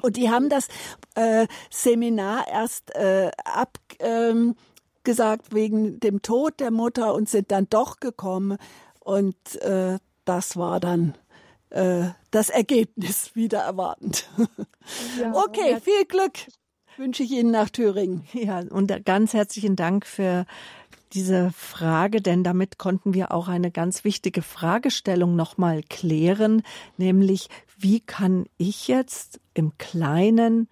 [0.00, 0.68] Und die haben das
[1.14, 4.54] äh, Seminar erst äh, abgesagt ähm,
[5.50, 8.56] wegen dem Tod der Mutter und sind dann doch gekommen.
[9.00, 11.14] Und äh, das war dann
[11.70, 14.28] äh, das Ergebnis wieder erwartend.
[15.18, 16.32] Ja, okay, viel Glück
[16.96, 18.24] wünsche ich Ihnen nach Thüringen.
[18.32, 20.46] Ja, und ganz herzlichen Dank für
[21.12, 26.62] diese Frage, denn damit konnten wir auch eine ganz wichtige Fragestellung nochmal klären,
[26.96, 30.68] nämlich wie kann ich jetzt im Kleinen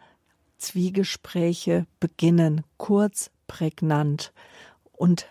[0.59, 4.33] Zwiegespräche beginnen, kurz, prägnant
[4.93, 5.27] und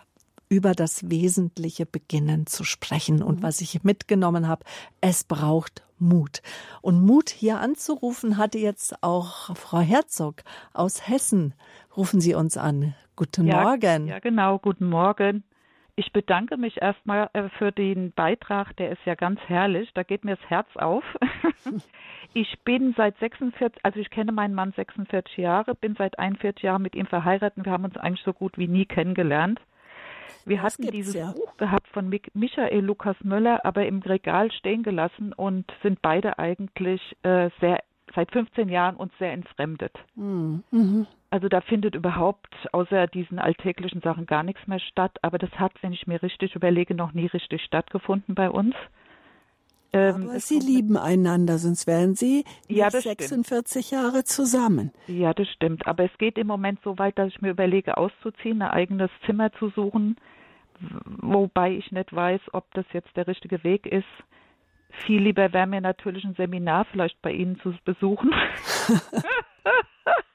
[0.49, 3.21] über das Wesentliche beginnen zu sprechen.
[3.21, 3.43] Und mhm.
[3.43, 4.63] was ich mitgenommen habe,
[5.01, 6.41] es braucht Mut.
[6.81, 10.43] Und Mut hier anzurufen hatte jetzt auch Frau Herzog
[10.73, 11.53] aus Hessen.
[11.95, 12.93] Rufen Sie uns an.
[13.15, 14.07] Guten ja, Morgen.
[14.07, 14.59] Ja, genau.
[14.59, 15.43] Guten Morgen.
[15.95, 19.89] Ich bedanke mich erstmal äh, für den Beitrag, der ist ja ganz herrlich.
[19.95, 21.03] Da geht mir das Herz auf.
[22.33, 26.83] Ich bin seit 46, also ich kenne meinen Mann 46 Jahre, bin seit 41 Jahren
[26.83, 27.65] mit ihm verheiratet.
[27.65, 29.59] Wir haben uns eigentlich so gut wie nie kennengelernt.
[30.45, 31.31] Wir das hatten dieses ja.
[31.31, 37.01] Buch gehabt von Michael Lukas Möller, aber im Regal stehen gelassen und sind beide eigentlich
[37.23, 37.79] äh, sehr
[38.15, 39.93] seit 15 Jahren uns sehr entfremdet.
[40.15, 40.63] Mhm.
[40.71, 41.07] mhm.
[41.29, 45.17] Also da findet überhaupt außer diesen alltäglichen Sachen gar nichts mehr statt.
[45.23, 48.73] Aber das hat, wenn ich mir richtig überlege, noch nie richtig stattgefunden bei uns.
[49.93, 54.03] Ähm, Aber Sie lieben einander, sonst wären Sie ja, 46 stimmt.
[54.03, 54.91] Jahre zusammen.
[55.07, 55.87] Ja, das stimmt.
[55.87, 59.51] Aber es geht im Moment so weit, dass ich mir überlege, auszuziehen, ein eigenes Zimmer
[59.53, 60.17] zu suchen
[61.21, 64.05] wobei ich nicht weiß, ob das jetzt der richtige Weg ist.
[65.05, 68.33] Viel lieber wäre mir natürlich ein Seminar vielleicht bei Ihnen zu besuchen.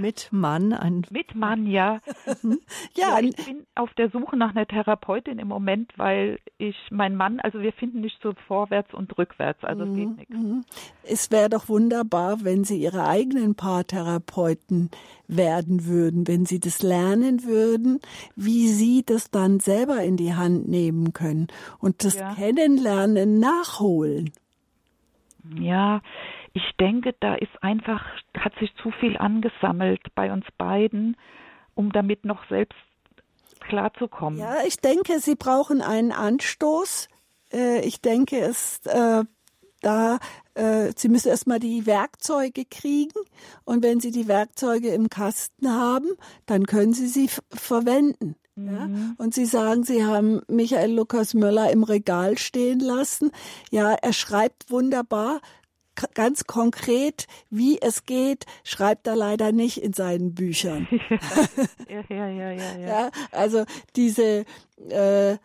[0.00, 0.72] Mit Mann.
[0.72, 2.00] Ein Mit Mann, ja.
[2.42, 2.60] Mhm.
[2.96, 7.16] ja, ja, ich bin auf der Suche nach einer Therapeutin im Moment, weil ich, mein
[7.16, 10.34] Mann, also wir finden nicht so vorwärts und rückwärts, also es geht Mhm, nichts.
[11.02, 14.90] Es wäre doch wunderbar, wenn Sie Ihre eigenen Paartherapeuten
[15.28, 18.00] werden würden, wenn Sie das lernen würden,
[18.36, 22.34] wie Sie das dann selber in die Hand nehmen können und das Ja.
[22.34, 24.30] Kennenlernen nachholen.
[25.58, 26.00] Ja,
[26.54, 28.04] ich denke, da ist einfach,
[28.36, 31.16] hat sich zu viel angesammelt bei uns beiden,
[31.74, 32.78] um damit noch selbst
[33.60, 34.38] klarzukommen.
[34.38, 37.08] Ja, ich denke, Sie brauchen einen Anstoß.
[37.52, 39.24] Äh, Ich denke, es äh,
[39.82, 40.18] da
[40.54, 43.18] äh, Sie müssen erstmal die Werkzeuge kriegen
[43.64, 46.08] und wenn Sie die Werkzeuge im Kasten haben,
[46.46, 48.36] dann können Sie sie verwenden.
[48.56, 48.88] Ja?
[49.18, 53.32] Und Sie sagen, Sie haben Michael Lukas Möller im Regal stehen lassen.
[53.70, 55.40] Ja, er schreibt wunderbar.
[56.14, 60.88] Ganz konkret, wie es geht, schreibt er leider nicht in seinen Büchern.
[61.88, 62.88] Ja, ja, ja, ja, ja.
[62.88, 63.64] Ja, also
[63.94, 64.44] diese
[64.88, 65.36] äh,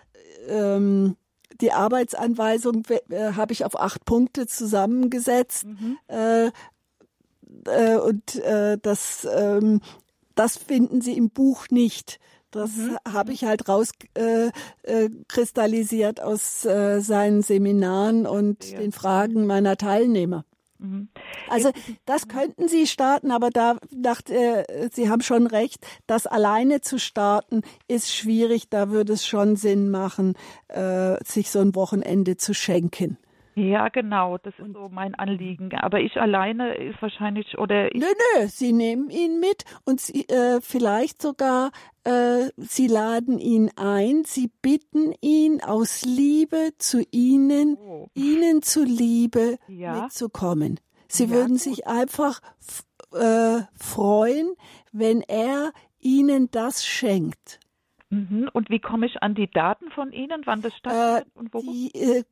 [0.48, 1.18] ähm,
[1.60, 5.66] die Arbeitsanweisung äh, habe ich auf acht Punkte zusammengesetzt
[6.08, 6.52] äh,
[7.66, 9.82] äh, und äh, das ähm,
[10.36, 12.20] das finden Sie im Buch nicht.
[12.52, 12.72] Das
[13.08, 20.45] habe ich halt rauskristallisiert äh, äh, aus äh, seinen Seminaren und den Fragen meiner Teilnehmer.
[21.50, 21.72] Also
[22.06, 27.00] das könnten Sie starten, aber da dachte äh, Sie haben schon recht, das alleine zu
[27.00, 28.70] starten ist schwierig.
[28.70, 30.36] Da würde es schon Sinn machen,
[30.68, 33.18] äh, sich so ein Wochenende zu schenken.
[33.60, 35.74] Ja, genau, das ist so mein Anliegen.
[35.74, 38.05] Aber ich alleine ist wahrscheinlich, oder ich, Nö,
[38.36, 41.72] nö, Sie nehmen ihn mit und Sie, äh, vielleicht sogar
[42.03, 44.24] äh, Sie laden ihn ein.
[44.26, 48.08] Sie bitten ihn aus Liebe zu Ihnen, Oh.
[48.14, 50.03] Ihnen zuliebe Ja.
[50.03, 50.80] mitzukommen.
[51.08, 51.62] Sie Ja, würden gut.
[51.62, 52.41] sich einfach
[53.14, 54.53] äh, freuen,
[54.91, 57.60] wenn er Ihnen das schenkt.
[58.10, 58.49] mhm.
[58.53, 61.62] und wie komme ich an die Daten von Ihnen, wann das Äh, stattfindet und wo?
[61.62, 62.24] die äh,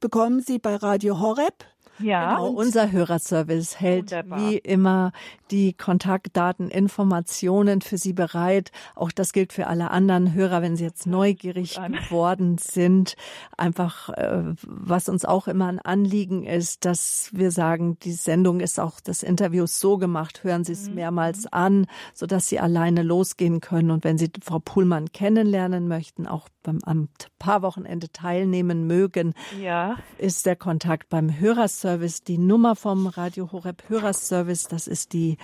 [0.00, 1.64] bekommen Sie bei Radio Horeb.
[1.98, 4.38] Ja, Genau, unser Hörerservice hält Wunderbar.
[4.50, 5.12] wie immer
[5.50, 8.72] die Kontaktdaten, Informationen für Sie bereit.
[8.96, 13.14] Auch das gilt für alle anderen Hörer, wenn Sie jetzt neugierig geworden sind.
[13.56, 18.80] Einfach, äh, was uns auch immer ein Anliegen ist, dass wir sagen, die Sendung ist
[18.80, 20.94] auch das Interview so gemacht, hören Sie es Mhm.
[20.96, 23.90] mehrmals an, sodass Sie alleine losgehen können.
[23.90, 30.46] Und wenn Sie Frau Puhlmann kennenlernen möchten, auch beim am Paarwochenende teilnehmen mögen, ja, ist
[30.46, 31.83] der Kontakt beim Hörerservice.
[31.84, 35.36] Die Nummer vom Radio Horeb Hörerservice, das ist die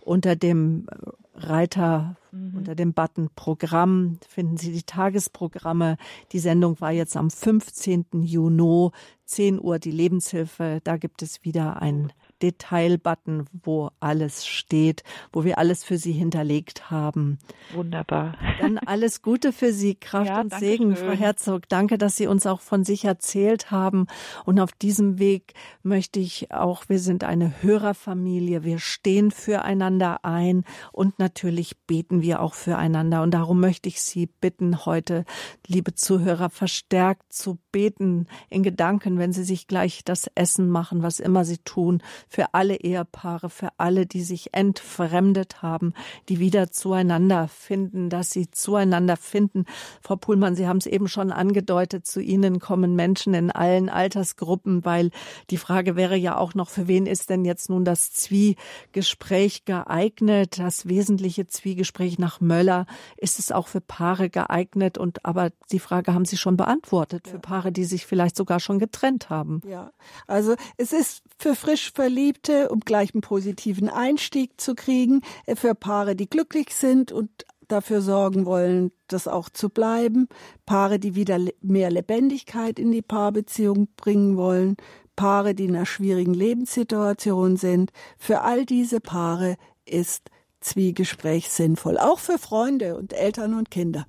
[0.00, 0.86] unter dem
[1.34, 5.96] Reiter unter dem Button Programm finden Sie die Tagesprogramme.
[6.32, 8.06] Die Sendung war jetzt am 15.
[8.22, 8.90] Juni,
[9.26, 10.80] 10 Uhr die Lebenshilfe.
[10.84, 12.12] Da gibt es wieder ein
[12.42, 17.38] Detailbutton, wo alles steht, wo wir alles für Sie hinterlegt haben.
[17.72, 18.36] Wunderbar.
[18.60, 21.06] Dann alles Gute für Sie, Kraft Ja, und Segen, schön.
[21.06, 21.68] Frau Herzog.
[21.68, 24.06] Danke, dass Sie uns auch von sich erzählt haben.
[24.44, 30.64] Und auf diesem Weg möchte ich auch, wir sind eine Hörerfamilie, wir stehen füreinander ein
[30.90, 33.22] und natürlich beten wir auch füreinander.
[33.22, 35.24] Und darum möchte ich Sie bitten, heute,
[35.66, 41.20] liebe Zuhörer, verstärkt zu beten in Gedanken, wenn Sie sich gleich das Essen machen, was
[41.20, 42.02] immer Sie tun,
[42.32, 45.92] für alle Ehepaare, für alle, die sich entfremdet haben,
[46.30, 49.66] die wieder zueinander finden, dass sie zueinander finden.
[50.00, 54.82] Frau Puhlmann, Sie haben es eben schon angedeutet, zu Ihnen kommen Menschen in allen Altersgruppen,
[54.86, 55.10] weil
[55.50, 60.58] die Frage wäre ja auch noch, für wen ist denn jetzt nun das Zwiegespräch geeignet,
[60.58, 62.86] das wesentliche Zwiegespräch nach Möller?
[63.18, 64.96] Ist es auch für Paare geeignet?
[64.96, 68.78] Und aber die Frage haben Sie schon beantwortet, für Paare, die sich vielleicht sogar schon
[68.78, 69.60] getrennt haben.
[69.68, 69.92] Ja,
[70.26, 71.92] also es ist für frisch
[72.22, 77.30] Verliebte, um gleich einen positiven Einstieg zu kriegen, äh, für Paare, die glücklich sind und
[77.66, 80.28] dafür sorgen wollen, das auch zu bleiben,
[80.64, 84.76] Paare, die wieder mehr Lebendigkeit in die Paarbeziehung bringen wollen,
[85.16, 87.90] Paare, die in einer schwierigen Lebenssituation sind.
[88.18, 94.06] Für all diese Paare ist Zwiegespräch sinnvoll, auch für Freunde und Eltern und Kinder.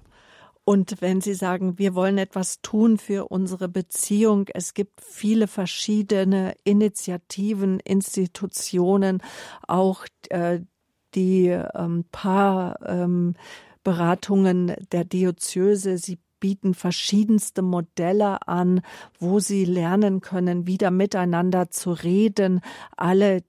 [0.65, 6.53] Und wenn Sie sagen, wir wollen etwas tun für unsere Beziehung, es gibt viele verschiedene
[6.63, 9.21] Initiativen, Institutionen,
[9.67, 10.61] auch äh,
[11.15, 15.97] die ähm, Paarberatungen ähm, der Diözese.
[15.97, 18.81] Sie bieten verschiedenste Modelle an,
[19.17, 22.59] wo sie lernen können, wieder miteinander zu reden.
[22.97, 23.43] Alle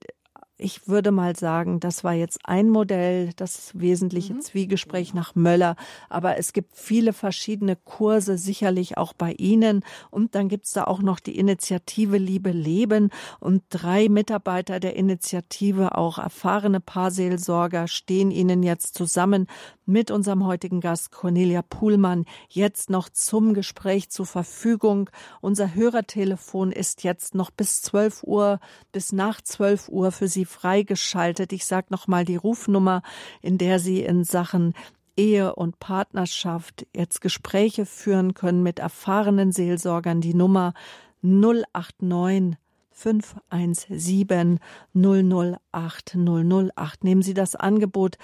[0.57, 4.41] ich würde mal sagen, das war jetzt ein Modell, das wesentliche mhm.
[4.41, 5.75] Zwiegespräch nach Möller.
[6.09, 9.83] Aber es gibt viele verschiedene Kurse, sicherlich auch bei Ihnen.
[10.11, 13.09] Und dann gibt's da auch noch die Initiative Liebe Leben.
[13.39, 19.47] Und drei Mitarbeiter der Initiative, auch erfahrene Paarseelsorger, stehen Ihnen jetzt zusammen
[19.85, 25.09] mit unserem heutigen Gast Cornelia Puhlmann jetzt noch zum Gespräch zur Verfügung.
[25.41, 28.59] Unser Hörertelefon ist jetzt noch bis 12 Uhr,
[28.91, 31.53] bis nach 12 Uhr für Sie freigeschaltet.
[31.53, 33.01] Ich sage nochmal die Rufnummer,
[33.41, 34.73] in der Sie in Sachen
[35.17, 40.21] Ehe und Partnerschaft jetzt Gespräche führen können mit erfahrenen Seelsorgern.
[40.21, 40.73] Die Nummer
[41.21, 42.57] 089
[42.91, 44.59] 517
[44.93, 47.03] 008 008.
[47.03, 48.17] Nehmen Sie das Angebot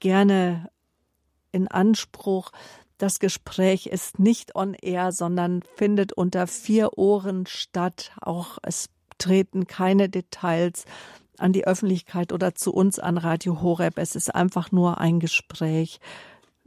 [0.00, 0.70] gerne
[1.52, 2.50] in Anspruch.
[2.98, 8.12] Das Gespräch ist nicht on air, sondern findet unter vier Ohren statt.
[8.20, 10.84] Auch es treten keine Details
[11.40, 13.98] an die Öffentlichkeit oder zu uns an Radio Horeb.
[13.98, 16.00] Es ist einfach nur ein Gespräch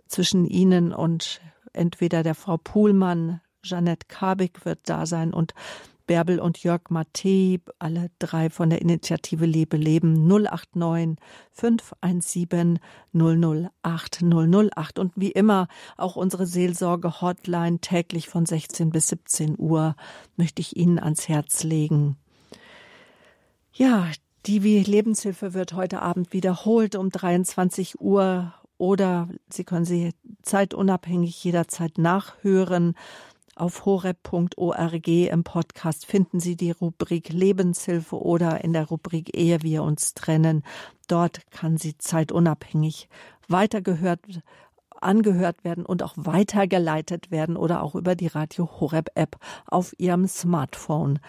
[0.07, 1.41] zwischen Ihnen und
[1.73, 5.53] entweder der Frau Puhlmann, Jeanette Kabik wird da sein und
[6.07, 11.17] Bärbel und Jörg Mattei, alle drei von der Initiative Lebe Leben 089
[11.51, 12.79] 517
[13.13, 19.95] 008 008 und wie immer auch unsere Seelsorge Hotline täglich von 16 bis 17 Uhr
[20.35, 22.17] möchte ich Ihnen ans Herz legen.
[23.71, 24.07] Ja,
[24.45, 30.11] die Lebenshilfe wird heute Abend wiederholt um 23 Uhr oder Sie können sie
[30.41, 32.95] zeitunabhängig jederzeit nachhören.
[33.55, 39.83] Auf horeb.org im Podcast finden Sie die Rubrik Lebenshilfe oder in der Rubrik Ehe wir
[39.83, 40.63] uns trennen.
[41.07, 43.07] Dort kann sie zeitunabhängig
[43.47, 44.21] weitergehört,
[44.99, 49.37] angehört werden und auch weitergeleitet werden oder auch über die Radio Horeb App
[49.67, 51.19] auf Ihrem Smartphone.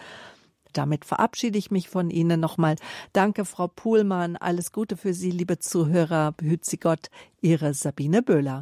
[0.73, 2.75] Damit verabschiede ich mich von Ihnen nochmal.
[3.13, 4.35] Danke, Frau Puhlmann.
[4.35, 6.33] Alles Gute für Sie, liebe Zuhörer.
[6.33, 7.09] Behüt Sie Gott.
[7.41, 8.61] Ihre Sabine Böhler.